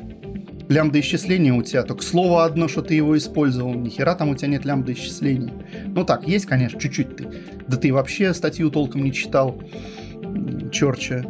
[0.70, 4.36] Лямбда исчисления у тебя, только слово одно, что ты его использовал, ни хера там у
[4.36, 5.52] тебя нет лямбда исчислений.
[5.86, 7.28] Ну так, есть, конечно, чуть-чуть ты.
[7.68, 9.62] Да ты вообще статью толком не читал,
[10.72, 11.26] Чорча.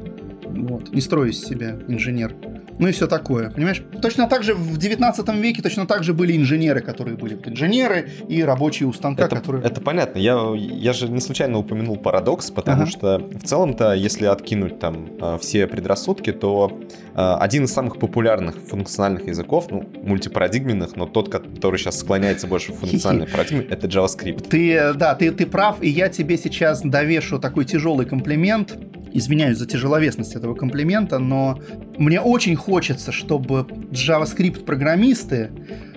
[0.45, 0.93] Вот.
[0.93, 2.35] Не строй из себя инженер
[2.79, 3.83] ну и все такое, понимаешь?
[4.01, 8.43] Точно так же в 19 веке точно так же были инженеры, которые были инженеры и
[8.43, 9.63] рабочие у станка, это, которые...
[9.63, 10.19] Это понятно.
[10.19, 12.91] Я, я же не случайно упомянул парадокс, потому ага.
[12.91, 16.79] что в целом-то, если откинуть там а, все предрассудки, то
[17.15, 22.73] а, один из самых популярных функциональных языков, ну, мультипарадигменных, но тот, который сейчас склоняется больше
[22.73, 24.47] в функциональной парадигме, это JavaScript.
[24.49, 28.77] Ты, да, ты, ты прав, и я тебе сейчас довешу такой тяжелый комплимент.
[29.15, 31.59] Извиняюсь за тяжеловесность этого комплимента, но
[31.99, 35.51] мне очень хочется, чтобы JavaScript-программисты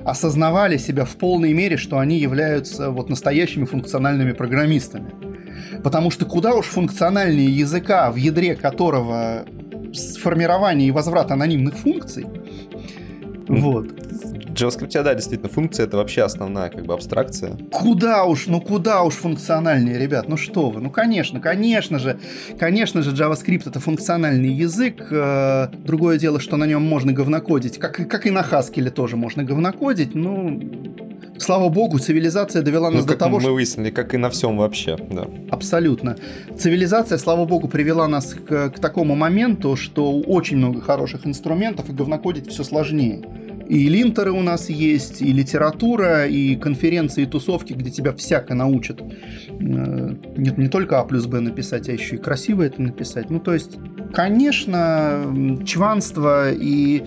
[0.05, 5.11] осознавали себя в полной мере, что они являются вот настоящими функциональными программистами.
[5.83, 9.47] Потому что куда уж функциональнее языка, в ядре которого
[9.93, 12.27] сформирование и возврат анонимных функций,
[13.49, 13.89] вот.
[14.57, 17.57] JavaScript, да, действительно, функция это вообще основная как бы абстракция.
[17.73, 22.19] Куда уж, ну куда уж функциональнее, ребят, ну что вы, ну конечно, конечно же,
[22.59, 28.09] конечно же JavaScript это функциональный язык, э, другое дело, что на нем можно говнокодить, как,
[28.09, 30.61] как и на Haskell тоже можно говнокодить, ну,
[31.39, 33.51] Слава богу, цивилизация довела нас ну, до того, мы что...
[33.51, 35.27] мы выяснили, как и на всем вообще, да.
[35.51, 36.17] Абсолютно.
[36.59, 41.93] Цивилизация, слава богу, привела нас к, к такому моменту, что очень много хороших инструментов, и
[41.93, 43.23] говнокодить все сложнее.
[43.69, 49.01] И линтеры у нас есть, и литература, и конференции, и тусовки, где тебя всяко научат.
[49.01, 53.31] Э, нет, не только А плюс Б написать, а еще и красиво это написать.
[53.31, 53.77] Ну, то есть,
[54.13, 57.05] конечно, чванство и,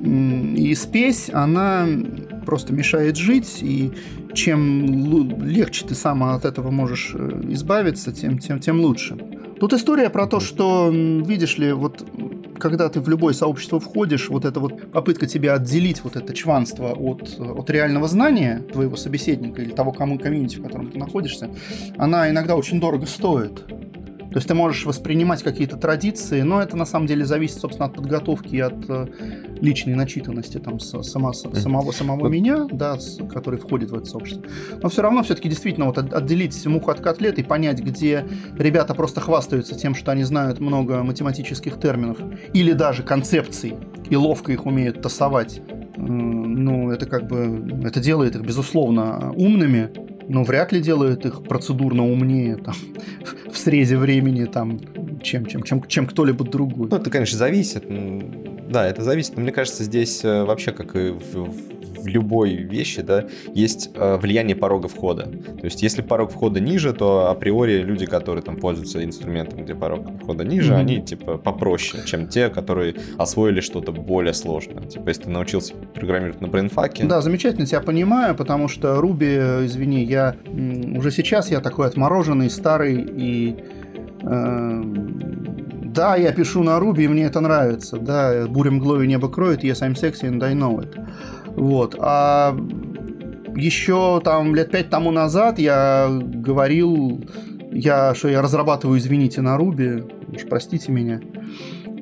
[0.00, 1.86] и спесь, она
[2.46, 3.90] просто мешает жить, и
[4.34, 9.16] чем легче ты сам от этого можешь э, избавиться, тем, тем, тем лучше.
[9.58, 12.06] Тут история про то, что, видишь ли, вот
[12.58, 16.92] когда ты в любое сообщество входишь, вот эта вот попытка тебя отделить вот это чванство
[16.92, 21.50] от, от реального знания твоего собеседника или того кому комьюнити, в котором ты находишься,
[21.96, 23.64] она иногда очень дорого стоит.
[24.30, 27.94] То есть ты можешь воспринимать какие-то традиции, но это на самом деле зависит, собственно, от
[27.94, 29.06] подготовки и от э,
[29.60, 32.98] личной начитанности там, сама, самого, самого меня, да,
[33.32, 34.44] который входит в это сообщество.
[34.82, 38.26] Но все равно все-таки действительно вот отделить муху от котлет и понять, где
[38.58, 42.18] ребята просто хвастаются тем, что они знают много математических терминов
[42.52, 43.74] или даже концепций
[44.10, 45.62] и ловко их умеют тасовать.
[45.96, 49.90] Ну, это как бы, это делает их, безусловно, умными,
[50.28, 52.74] но вряд ли делает их процедурно умнее там,
[53.50, 54.78] в срезе времени, там,
[55.22, 56.88] чем, чем, чем, чем кто-либо другой.
[56.90, 57.84] Ну, это, конечно, зависит.
[58.68, 59.36] Да, это зависит.
[59.36, 64.16] Но мне кажется, здесь э, вообще, как и в, в любой вещи, да, есть э,
[64.16, 65.24] влияние порога входа.
[65.24, 70.06] То есть, если порог входа ниже, то априори люди, которые там пользуются инструментом, где порог
[70.20, 70.80] входа ниже, mm-hmm.
[70.80, 74.84] они типа попроще, чем те, которые освоили что-то более сложное.
[74.84, 77.04] Типа, если ты научился программировать на брейнфаке.
[77.04, 80.36] Да, замечательно тебя понимаю, потому что Ruby, извини, я
[80.96, 83.56] уже сейчас я такой отмороженный, старый и
[84.22, 84.82] э,
[85.98, 87.96] да, я пишу на Ruby, и мне это нравится.
[87.98, 90.94] Да, буря мглою небо кроет, yes, I'm sexy and I know it.
[91.58, 91.96] Вот.
[91.98, 92.56] А
[93.56, 97.24] еще там лет пять тому назад я говорил,
[97.72, 101.20] я, что я разрабатываю, извините, на Руби, уж простите меня.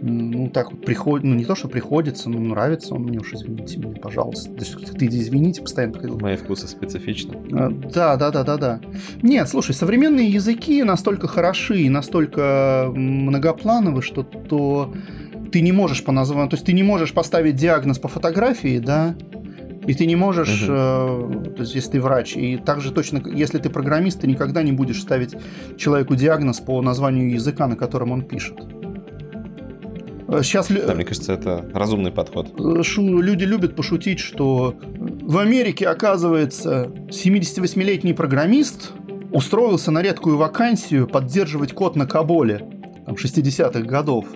[0.02, 3.78] Ну, так вот приходит, ну, не то, что приходится, но нравится он мне, уж извините
[3.78, 4.52] меня, пожалуйста.
[4.52, 6.18] То есть, ты извините, постоянно приходил.
[6.20, 7.36] Мои вкусы специфичны.
[7.52, 8.80] А, да, да, да, да, да.
[9.22, 14.92] Нет, слушай, современные языки настолько хороши и настолько многоплановы, что то
[15.50, 19.14] ты не можешь по названию, то есть ты не можешь поставить диагноз по фотографии, да,
[19.86, 20.72] и ты не можешь, угу.
[20.72, 24.72] э, то есть если ты врач, и также точно, если ты программист, ты никогда не
[24.72, 25.34] будешь ставить
[25.76, 28.58] человеку диагноз по названию языка, на котором он пишет.
[30.42, 30.68] Сейчас...
[30.68, 32.48] Да, мне кажется, это разумный подход.
[32.58, 33.20] Э, шу...
[33.20, 38.92] Люди любят пошутить, что в Америке, оказывается, 78-летний программист
[39.30, 42.66] устроился на редкую вакансию поддерживать код на Каболе.
[43.04, 44.26] там, 60-х годов.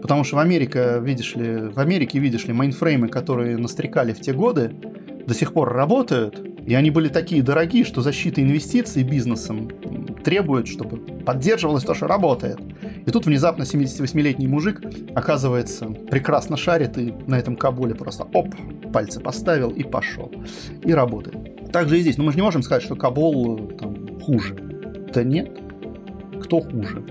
[0.00, 4.32] Потому что в Америке, видишь ли, в Америке, видишь ли, мейнфреймы, которые настрекали в те
[4.32, 4.72] годы,
[5.30, 9.70] до сих пор работают, и они были такие дорогие, что защита инвестиций бизнесом
[10.24, 12.58] требует, чтобы поддерживалось то, что работает.
[13.06, 14.82] И тут внезапно 78-летний мужик,
[15.14, 18.48] оказывается, прекрасно шарит и на этом кабуле просто оп,
[18.92, 20.32] пальцы поставил и пошел.
[20.82, 21.70] И работает.
[21.70, 22.18] Так же и здесь.
[22.18, 24.56] Но мы же не можем сказать, что Кабол там, хуже.
[25.14, 25.48] Да нет.
[26.42, 27.04] Кто хуже?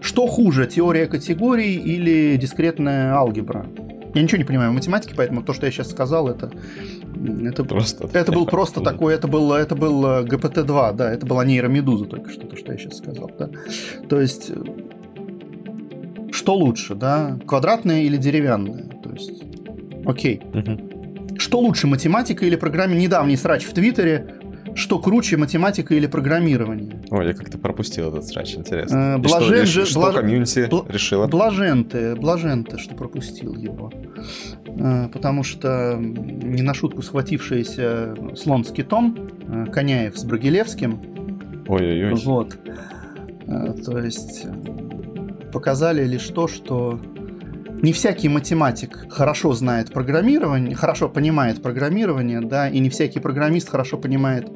[0.00, 3.66] Что хуже, теория категорий или дискретная алгебра?
[4.14, 6.52] Я ничего не понимаю в математике, поэтому то, что я сейчас сказал, это
[7.24, 11.44] это, просто, это был просто такой, это был, это был э, ГПТ-2, да, это была
[11.44, 13.50] нейромедуза только что, то, что я сейчас сказал, да.
[14.08, 14.62] То есть, э,
[16.32, 18.88] что лучше, да, квадратное или деревянное?
[19.02, 19.42] То есть,
[20.04, 20.42] окей.
[20.52, 21.38] Угу.
[21.38, 23.06] Что лучше, математика или программирование?
[23.06, 24.40] Недавний срач в Твиттере
[24.74, 27.02] что круче, математика или программирование?
[27.10, 29.16] Ой, я как-то пропустил этот срач, интересно.
[29.16, 30.14] Э, блажен что, же, что блаж...
[30.16, 30.84] комьюнити бл...
[30.88, 31.26] решила?
[31.26, 33.92] Блажен ты, блажен ты, что пропустил его.
[34.66, 39.16] Э, потому что не на шутку схватившийся слон с китом,
[39.48, 41.64] э, Коняев с Брагилевским.
[41.68, 42.14] Ой-ой-ой.
[42.14, 42.58] Вот.
[43.46, 44.46] Э, то есть
[45.52, 47.00] показали лишь то, что
[47.84, 53.98] не всякий математик хорошо знает программирование, хорошо понимает программирование, да, и не всякий программист хорошо
[53.98, 54.48] понимает,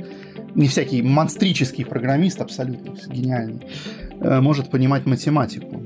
[0.54, 3.60] не всякий монстрический программист, абсолютно гениальный,
[4.20, 5.84] э, может понимать математику.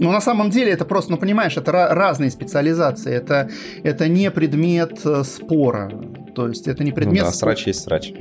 [0.00, 3.48] Но на самом деле это просто, ну понимаешь, это разные специализации, это,
[3.84, 5.88] это не предмет э, спора,
[6.34, 7.22] то есть это не предмет...
[7.22, 8.12] Ну да, срач есть срач.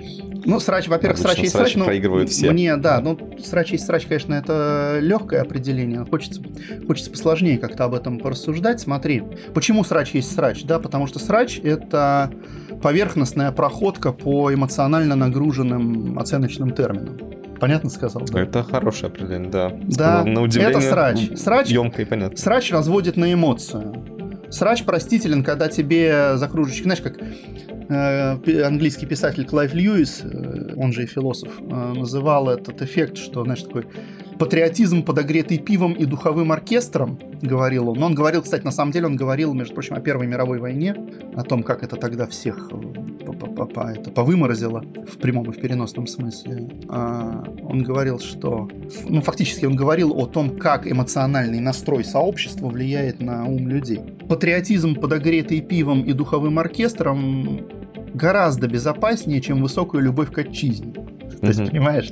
[0.45, 2.51] Ну, срач, во-первых, срач есть срач, но проигрывают все.
[2.51, 6.05] Мне, да, ну, срач есть срач, конечно, это легкое определение.
[6.05, 6.41] Хочется,
[6.87, 8.79] хочется посложнее как-то об этом порассуждать.
[8.79, 9.23] Смотри,
[9.53, 10.63] почему срач есть срач?
[10.63, 12.31] Да, потому что срач— это
[12.81, 17.19] поверхностная проходка по эмоционально нагруженным оценочным терминам.
[17.59, 18.23] Понятно сказал?
[18.23, 18.41] Да?
[18.41, 19.71] Это хорошее определение, да.
[19.83, 21.37] Да, на удивление, это срач.
[21.37, 22.35] Срач, емко и понятно.
[22.37, 23.93] Срач разводит на эмоцию.
[24.49, 27.19] Срач простителен, когда тебе за кружечки, знаешь, как
[27.91, 33.61] английский писатель Клайв Льюис, э, он же и философ, э, называл этот эффект, что, знаешь,
[33.61, 33.85] такой
[34.39, 37.99] патриотизм, подогретый пивом и духовым оркестром, говорил он.
[37.99, 40.95] Но он говорил, кстати, на самом деле он говорил, между прочим, о Первой мировой войне,
[41.35, 42.69] о том, как это тогда всех
[44.01, 46.69] это повыморозило в прямом и в переносном смысле.
[46.89, 48.69] А, он говорил, что...
[49.07, 54.01] Ну, фактически он говорил о том, как эмоциональный настрой сообщества влияет на ум людей.
[54.27, 57.61] Патриотизм, подогретый пивом и духовым оркестром,
[58.13, 60.93] гораздо безопаснее, чем высокую любовь к отчизне.
[61.41, 62.11] То есть, понимаешь,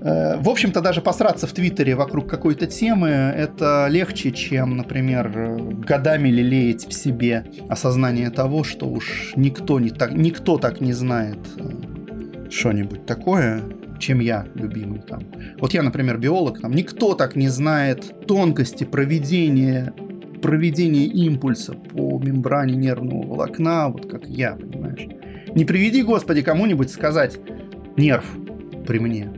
[0.00, 6.28] э, в общем-то, даже посраться в Твиттере вокруг какой-то темы это легче, чем, например, годами
[6.28, 12.50] лелеять в себе осознание того, что уж никто, не так, никто так не знает э,
[12.50, 13.62] что-нибудь такое,
[13.98, 15.24] чем я, любимый там.
[15.58, 19.92] Вот я, например, биолог, там никто так не знает тонкости проведения
[20.44, 25.08] проведения импульса по мембране нервного волокна, вот как я, понимаешь.
[25.54, 27.40] Не приведи, Господи, кому-нибудь сказать
[27.96, 28.26] «нерв»
[28.86, 29.32] при мне.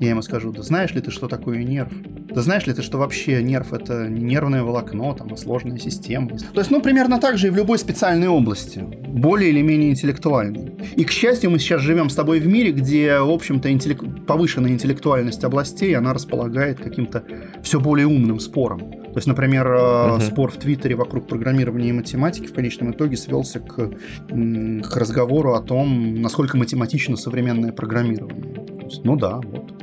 [0.00, 1.92] Я ему скажу, да знаешь ли ты, что такое нерв?
[2.36, 6.28] Да знаешь ли ты, что вообще нерв это не нервное волокно, там, а сложная система?
[6.28, 8.78] То есть, ну, примерно так же и в любой специальной области,
[9.08, 10.70] более или менее интеллектуальной.
[10.96, 14.26] И, к счастью, мы сейчас живем с тобой в мире, где, в общем-то, интеллек...
[14.26, 17.24] повышенная интеллектуальность областей, она располагает каким-то
[17.62, 18.80] все более умным спором.
[18.80, 20.20] То есть, например, uh-huh.
[20.20, 23.92] спор в Твиттере вокруг программирования и математики в конечном итоге свелся к,
[24.28, 28.66] к разговору о том, насколько математично современное программирование.
[28.84, 29.75] Есть, ну да, вот.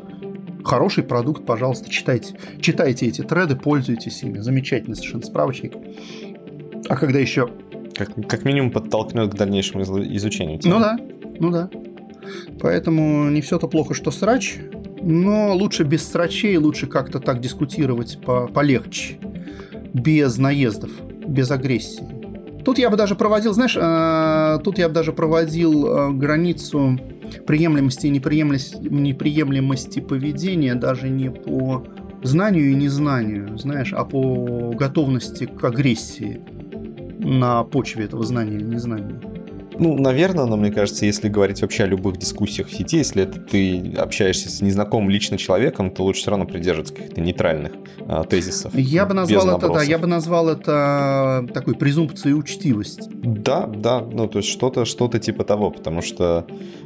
[0.64, 2.36] Хороший продукт, пожалуйста, читайте.
[2.62, 4.40] Читайте эти треды, пользуйтесь ими.
[4.40, 5.74] Замечательный совершенно справочник.
[6.90, 7.50] А когда еще...
[7.96, 10.60] Как, как минимум подтолкнет к дальнейшему изучению.
[10.60, 10.76] Темы.
[10.76, 10.98] Ну да,
[11.40, 11.70] ну да.
[12.60, 14.58] Поэтому не все то плохо, что срач,
[15.02, 19.20] но лучше без срачей, лучше как-то так дискутировать по полегче,
[19.94, 20.92] без наездов,
[21.28, 22.23] без агрессии.
[22.64, 26.98] Тут я бы даже проводил, знаешь, э, тут я бы даже проводил э, границу
[27.46, 31.86] приемлемости и неприемлемости, неприемлемости поведения даже не по
[32.24, 36.42] знанию и незнанию, знаешь, а по готовности к агрессии
[37.20, 39.20] на почве этого знания или незнания.
[39.78, 43.40] Ну, наверное, но мне кажется, если говорить вообще о любых дискуссиях в сети, если это
[43.40, 47.74] ты общаешься с незнакомым лично человеком, то лучше все равно придерживаться каких-то нейтральных
[48.08, 48.74] а, тезисов.
[48.76, 53.10] Я бы назвал это, да, я бы назвал это такой презумпцией учтивости.
[53.14, 56.46] Да, да, ну то есть что-то, что-то типа того, потому что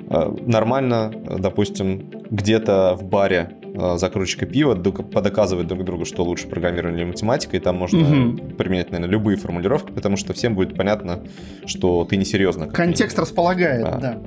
[0.10, 6.48] э, нормально, допустим, где-то в баре э, за кружечкой пива подоказывать друг другу, что лучше
[6.48, 8.38] программирование или математика, и там можно угу.
[8.58, 11.24] применять, наверное, любые формулировки, потому что всем будет понятно,
[11.66, 13.98] что ты несерьезно контекст располагает, да.
[13.98, 14.22] да.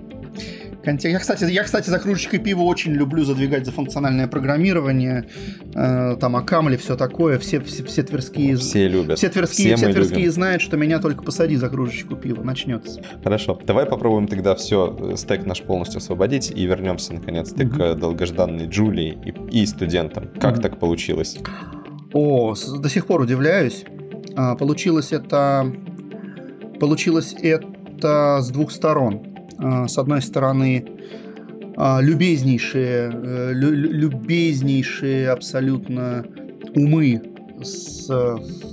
[0.82, 1.12] Контекст.
[1.12, 5.26] Я, кстати, я, кстати, за кружечкой пива очень люблю задвигать за функциональное программирование,
[5.74, 7.38] э, там, Акамли, все такое.
[7.38, 8.56] Все, все, все тверские...
[8.56, 9.18] Все любят.
[9.18, 10.32] Все тверские, все, все тверские любим.
[10.32, 13.02] знают, что меня только посади за кружечку пива, начнется.
[13.22, 13.60] Хорошо.
[13.66, 17.76] Давай попробуем тогда все, э, стек наш полностью освободить и вернемся, наконец-то, угу.
[17.76, 20.28] к долгожданной Джулии и, и студентам.
[20.40, 20.62] Как угу.
[20.62, 21.38] так получилось?
[22.12, 23.84] О, до сих пор удивляюсь.
[24.36, 25.72] А, получилось это...
[26.78, 29.29] Получилось это с двух сторон.
[29.62, 30.84] А, с одной стороны,
[31.76, 36.24] а, любезнейшие, э, любезнейшие абсолютно
[36.74, 37.22] умы
[37.62, 38.06] с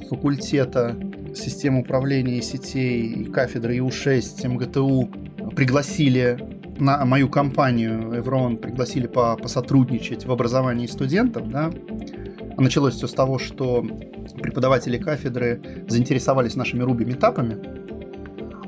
[0.10, 0.96] факультета
[1.36, 5.10] систем управления сетей кафедры ИУ-6 МГТУ
[5.56, 6.38] пригласили
[6.80, 8.14] на мою компанию.
[8.14, 11.72] Еврон пригласили по, посотрудничать в образовании студентов, да,
[12.58, 13.86] началось все с того, что
[14.42, 17.58] преподаватели кафедры заинтересовались нашими Ruby метапами,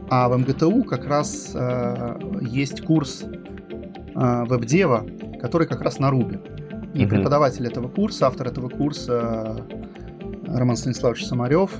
[0.09, 5.05] а в МГТУ как раз э, есть курс э, веб-дева,
[5.39, 6.39] который как раз на Ruby.
[6.95, 7.09] И угу.
[7.09, 9.65] преподаватель этого курса, автор этого курса
[10.47, 11.71] Роман Станиславович Самарев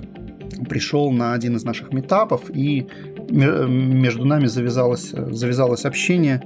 [0.69, 2.87] пришел на один из наших метапов, и
[3.29, 6.43] между нами завязалось, завязалось общение,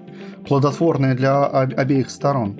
[0.47, 2.59] плодотворное для обеих сторон.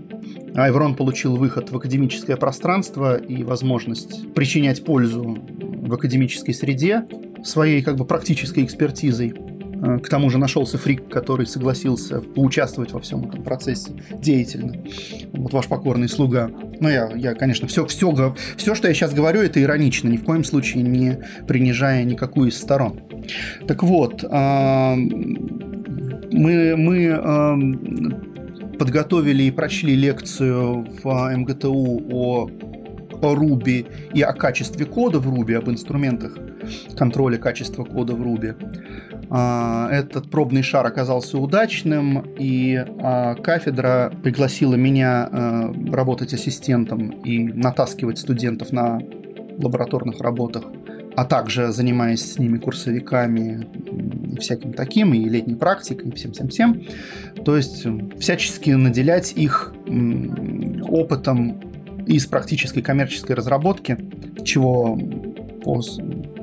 [0.56, 7.06] Айврон получил выход в академическое пространство и возможность причинять пользу в академической среде
[7.44, 9.34] своей как бы практической экспертизой.
[9.84, 14.76] Э, к тому же нашелся фрик, который согласился поучаствовать во всем этом процессе деятельно.
[15.34, 16.50] Вот ваш покорный слуга.
[16.80, 20.24] Ну, я, я конечно, все, все, все, что я сейчас говорю, это иронично, ни в
[20.24, 23.02] коем случае не принижая никакую из сторон.
[23.68, 24.98] Так вот, мы,
[26.78, 27.20] мы
[28.78, 32.50] подготовили и прочли лекцию в МГТУ о,
[33.22, 36.38] о Ruby и о качестве кода в Ruby, об инструментах
[36.98, 38.56] контроля качества кода в Ruby.
[39.30, 47.44] А, этот пробный шар оказался удачным, и а, кафедра пригласила меня а, работать ассистентом и
[47.44, 49.00] натаскивать студентов на
[49.58, 50.66] лабораторных работах
[51.16, 53.68] а также занимаясь с ними курсовиками
[54.34, 56.84] и всяким таким, и летней практикой, и всем-всем-всем.
[57.46, 57.86] То есть
[58.20, 59.74] всячески наделять их
[60.88, 61.62] опытом
[62.08, 63.98] из практической коммерческой разработки,
[64.44, 64.98] чего
[65.64, 65.82] по,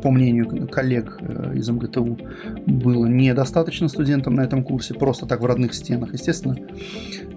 [0.03, 2.19] по мнению коллег э, из МГТУ
[2.67, 6.13] было недостаточно студентам на этом курсе, просто так в родных стенах.
[6.13, 6.57] Естественно,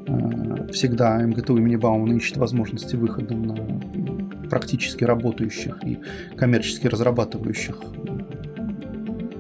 [0.08, 3.56] э, всегда МГТУ имени Баумана ищет возможности выхода на
[4.50, 6.00] практически работающих и
[6.36, 7.78] коммерчески разрабатывающих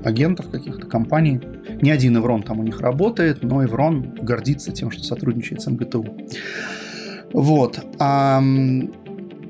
[0.03, 1.39] агентов каких-то компаний.
[1.81, 6.05] Не один Еврон там у них работает, но Еврон гордится тем, что сотрудничает с МГТУ.
[7.33, 7.79] Вот.
[7.99, 8.41] А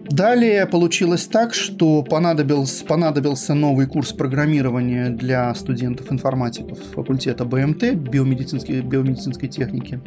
[0.09, 9.47] Далее получилось так, что понадобился, понадобился новый курс программирования для студентов-информатиков факультета БМТ, биомедицинской, биомедицинской
[9.47, 10.01] техники.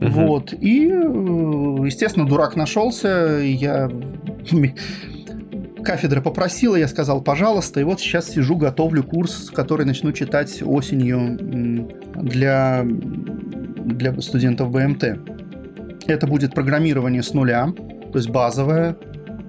[0.00, 0.10] Угу.
[0.10, 0.52] Вот.
[0.52, 3.40] И, э, естественно, дурак нашелся.
[3.42, 3.90] Я
[5.84, 11.88] кафедра попросила, я сказал, пожалуйста, и вот сейчас сижу, готовлю курс, который начну читать осенью
[12.14, 15.04] для, для студентов БМТ.
[16.06, 17.72] Это будет программирование с нуля,
[18.12, 18.96] то есть базовое,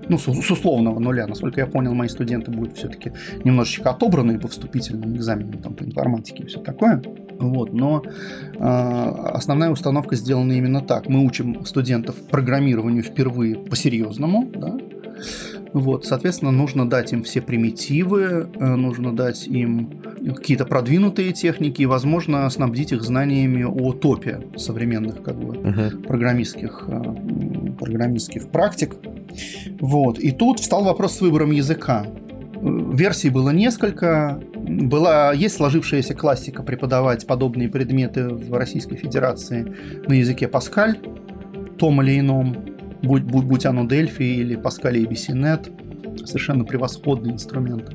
[0.10, 1.28] ну, с, с условного нуля.
[1.28, 3.12] Насколько я понял, мои студенты будут все-таки
[3.44, 7.02] немножечко отобраны по вступительным экзаменам, там, по информатике и все такое.
[7.40, 11.10] Вот, но э, основная установка сделана именно так.
[11.10, 14.78] Мы учим студентов программированию впервые по-серьезному, да,
[15.76, 20.02] вот, соответственно, нужно дать им все примитивы, э, нужно дать им
[20.34, 26.08] какие-то продвинутые техники и, возможно, снабдить их знаниями о топе современных как бы, uh-huh.
[26.08, 28.96] программистских, э, программистских практик.
[29.82, 30.18] Вот.
[30.18, 32.08] И тут встал вопрос с выбором языка.
[32.62, 34.40] Версий было несколько.
[34.56, 39.76] Была, есть сложившаяся классика преподавать подобные предметы в Российской Федерации
[40.08, 41.00] на языке Паскаль,
[41.78, 47.94] том или ином будь, будь, будь оно Дельфи или Pascal ABCNet, совершенно превосходный инструмент,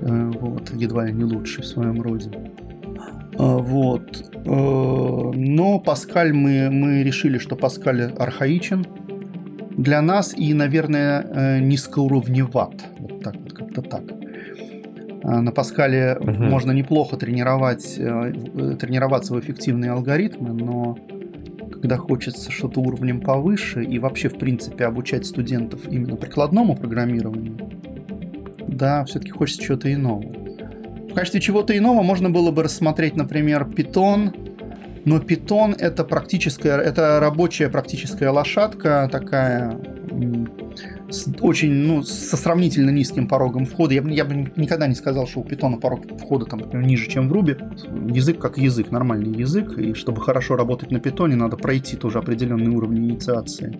[0.00, 2.30] э, вот, едва ли не лучший в своем роде.
[3.38, 4.30] А, вот.
[4.34, 8.86] Э, но Паскаль мы, мы решили, что Паскаль архаичен
[9.76, 12.84] для нас и, наверное, э, низкоуровневат.
[12.98, 14.02] Вот так вот, как-то так.
[15.22, 16.30] А, на Паскале угу.
[16.30, 20.98] можно неплохо тренировать, тренироваться в эффективные алгоритмы, но
[21.84, 27.58] когда хочется что-то уровнем повыше и вообще, в принципе, обучать студентов именно прикладному программированию,
[28.66, 30.22] да, все-таки хочется чего-то иного.
[30.22, 34.32] В качестве чего-то иного можно было бы рассмотреть, например, Python,
[35.04, 39.78] но Python это практическая, это рабочая практическая лошадка такая
[41.14, 43.94] с очень, ну, со сравнительно низким порогом входа.
[43.94, 47.28] Я бы, я бы никогда не сказал, что у питона порог входа там ниже, чем
[47.28, 47.56] в руби.
[48.10, 52.74] Язык как язык, нормальный язык, и чтобы хорошо работать на питоне, надо пройти тоже определенный
[52.74, 53.78] уровень инициации.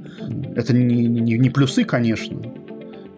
[0.55, 2.40] Это не, не, не плюсы, конечно,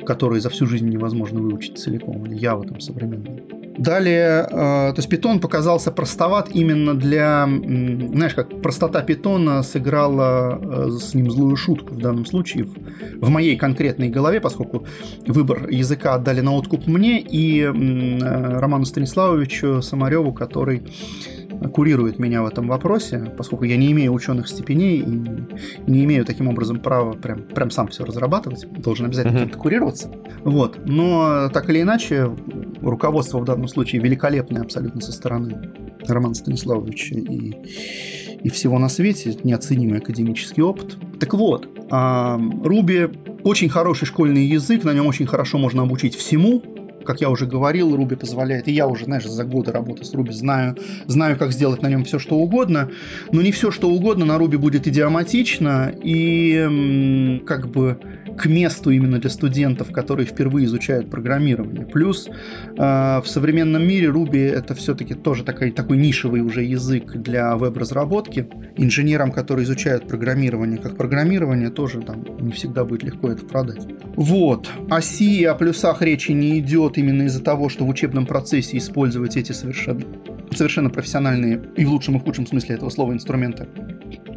[0.05, 3.66] которые за всю жизнь невозможно выучить целиком, или я в этом современном.
[3.79, 10.91] Далее, э, то есть питон показался простоват именно для, знаешь, как простота питона сыграла э,
[10.99, 12.67] с ним злую шутку в данном случае
[13.21, 14.87] в, моей конкретной голове, поскольку
[15.27, 20.83] выбор языка отдали на откуп мне и э, Роману Станиславовичу Самареву, который
[21.75, 26.49] курирует меня в этом вопросе, поскольку я не имею ученых степеней и не имею таким
[26.49, 30.11] образом права прям, прям сам все разрабатывать, должен обязательно кем-то курироваться.
[30.45, 30.81] Вот.
[30.85, 32.31] Но так или иначе,
[32.81, 35.73] руководство в данном случае великолепное абсолютно со стороны
[36.07, 37.55] Романа Станиславовича и,
[38.43, 40.97] и всего на свете, неоценимый академический опыт.
[41.19, 43.09] Так вот, Руби
[43.45, 46.63] очень хороший школьный язык, на нем очень хорошо можно обучить всему,
[47.07, 50.33] как я уже говорил, Руби позволяет, и я уже, знаешь, за годы работы с Руби
[50.33, 50.77] знаю,
[51.07, 52.91] знаю, как сделать на нем все, что угодно,
[53.33, 57.99] но не все, что угодно на Руби будет идиоматично, и как бы
[58.37, 61.87] к месту именно для студентов, которые впервые изучают программирование.
[61.87, 67.57] Плюс э, в современном мире Ruby это все-таки тоже такой, такой нишевый уже язык для
[67.57, 68.49] веб-разработки.
[68.77, 73.87] Инженерам, которые изучают программирование как программирование, тоже там не всегда будет легко это продать.
[74.17, 74.69] Вот.
[74.91, 78.77] О C и о плюсах речи не идет именно из-за того, что в учебном процессе
[78.79, 80.03] использовать эти совершенно,
[80.55, 83.67] совершенно профессиональные и в лучшем и худшем смысле этого слова инструменты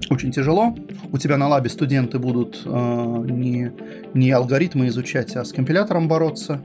[0.09, 0.76] очень тяжело.
[1.11, 3.71] У тебя на лабе студенты будут э, не,
[4.13, 6.61] не алгоритмы изучать, а с компилятором бороться.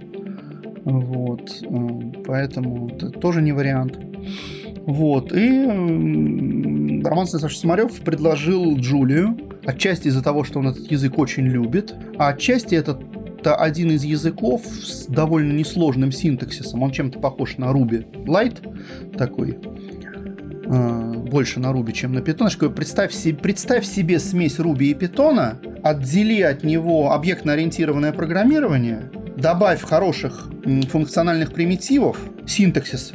[0.84, 1.50] Вот.
[1.62, 3.98] Э, поэтому это тоже не вариант.
[4.86, 5.32] Вот.
[5.32, 5.64] И
[7.04, 12.28] Роман Станиславович Самарев предложил Джулию, отчасти из-за того, что он этот язык очень любит, а
[12.28, 12.98] отчасти это
[13.44, 16.82] это один из языков с довольно несложным синтаксисом.
[16.82, 19.58] Он чем-то похож на Ruby Light такой.
[20.66, 22.70] Э, больше на Ruby, чем на Python.
[22.70, 30.50] Представь, себе, представь себе смесь Ruby и Python, отдели от него объектно-ориентированное программирование, добавь хороших
[30.90, 33.12] функциональных примитивов, синтаксис,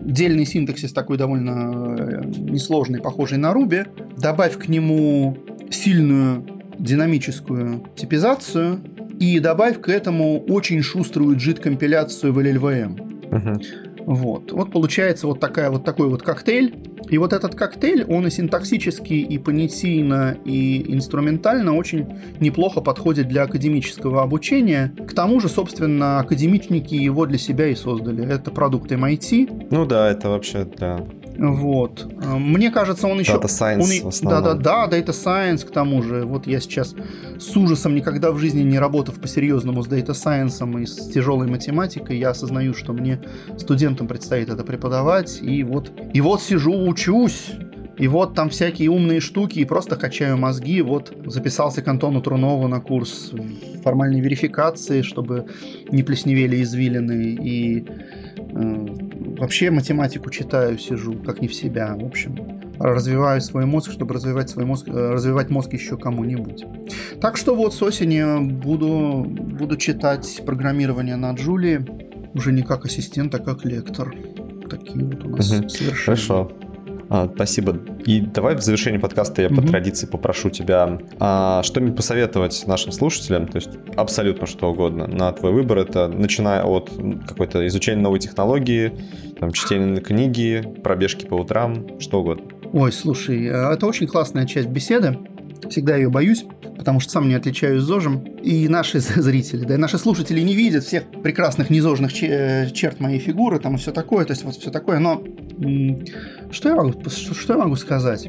[0.00, 3.86] дельный синтаксис такой довольно э, несложный, похожий на Ruby,
[4.18, 5.36] добавь к нему
[5.70, 6.46] сильную
[6.78, 8.80] динамическую типизацию
[9.20, 13.30] и добавь к этому очень шуструю JIT-компиляцию в LLVM.
[13.30, 13.91] Uh-huh.
[14.06, 14.52] Вот.
[14.52, 16.74] Вот получается вот, такая, вот такой вот коктейль.
[17.10, 22.06] И вот этот коктейль, он и синтаксически, и понятийно, и инструментально очень
[22.40, 24.94] неплохо подходит для академического обучения.
[25.06, 28.26] К тому же, собственно, академичники его для себя и создали.
[28.26, 29.68] Это продукт MIT.
[29.70, 31.04] Ну да, это вообще для
[31.38, 32.06] вот.
[32.22, 33.32] Мне кажется, он еще...
[33.32, 34.04] Data Science он...
[34.04, 34.42] в основном.
[34.42, 36.24] Да-да-да, Data Science к тому же.
[36.24, 36.94] Вот я сейчас
[37.38, 42.18] с ужасом, никогда в жизни не работав по-серьезному с Data Science и с тяжелой математикой,
[42.18, 43.20] я осознаю, что мне
[43.58, 45.40] студентам предстоит это преподавать.
[45.42, 47.52] И вот, и вот сижу, учусь.
[47.98, 50.80] И вот там всякие умные штуки, и просто качаю мозги.
[50.80, 53.32] Вот записался к Антону Трунову на курс
[53.84, 55.46] формальной верификации, чтобы
[55.90, 57.36] не плесневели извилины.
[57.40, 57.84] И
[58.38, 58.81] э,
[59.38, 62.36] вообще математику читаю, сижу, как не в себя, в общем.
[62.78, 66.64] Развиваю свой мозг, чтобы развивать свой мозг, э, развивать мозг еще кому-нибудь.
[67.20, 71.84] Так что вот с осени буду, буду читать программирование на Джулии,
[72.34, 74.14] уже не как ассистент, а как лектор.
[74.68, 75.68] Такие вот у нас угу.
[75.68, 76.16] совершенно.
[76.16, 76.52] Хорошо.
[77.08, 77.76] А, спасибо.
[78.06, 79.56] И давай в завершении подкаста я mm-hmm.
[79.56, 85.32] по традиции попрошу тебя а, что-нибудь посоветовать нашим слушателям, то есть абсолютно что угодно на
[85.32, 85.78] твой выбор.
[85.78, 86.90] Это начиная от
[87.26, 88.92] какой-то изучения новой технологии,
[89.38, 92.44] там, чтения книги, пробежки по утрам, что угодно.
[92.72, 95.18] Ой, слушай, а, это очень классная часть беседы.
[95.70, 96.44] Всегда ее боюсь,
[96.76, 98.24] потому что сам не отличаюсь зожем.
[98.42, 103.18] И наши зрители, да, и наши слушатели не видят всех прекрасных незожных э, черт моей
[103.18, 104.98] фигуры, там и все такое, то есть вот все такое.
[104.98, 105.22] Но
[106.50, 108.28] что я могу, что я могу сказать?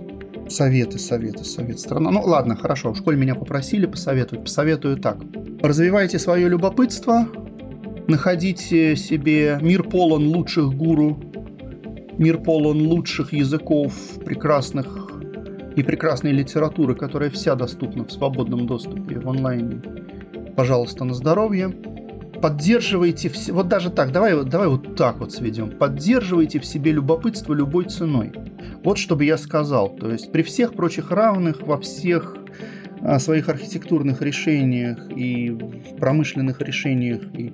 [0.50, 1.80] Советы, советы, советы.
[1.80, 2.12] Страна.
[2.12, 4.44] Ну ладно, хорошо, в школе меня попросили посоветовать.
[4.44, 5.18] Посоветую так.
[5.62, 7.28] Развивайте свое любопытство,
[8.08, 11.20] находите себе мир полон лучших гуру,
[12.18, 13.94] мир полон лучших языков,
[14.26, 15.03] прекрасных
[15.76, 19.82] и прекрасной литературы, которая вся доступна в свободном доступе в онлайне.
[20.56, 21.70] Пожалуйста, на здоровье.
[22.42, 23.48] Поддерживайте, в...
[23.50, 25.72] вот даже так, давай, давай вот так вот сведем.
[25.72, 28.34] Поддерживайте в себе любопытство любой ценой.
[28.84, 29.96] Вот что бы я сказал.
[29.96, 32.38] То есть при всех прочих равных, во всех
[33.02, 37.54] а, своих архитектурных решениях и в промышленных решениях и,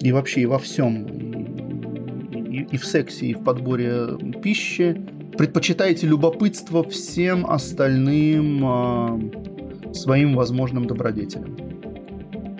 [0.00, 5.00] и вообще и во всем, и, и, и в сексе, и в подборе пищи,
[5.36, 11.56] предпочитаете любопытство всем остальным э, своим возможным добродетелям.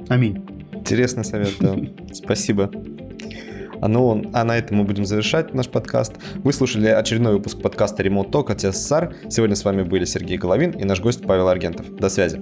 [0.08, 0.44] Аминь.
[0.72, 1.76] Интересный совет, да.
[2.12, 2.70] Спасибо.
[3.80, 6.14] А, ну, а на этом мы будем завершать наш подкаст.
[6.36, 9.16] Вы слушали очередной выпуск подкаста Remote Talk от СССР.
[9.28, 11.94] Сегодня с вами были Сергей Головин и наш гость Павел Аргентов.
[11.96, 12.40] До связи.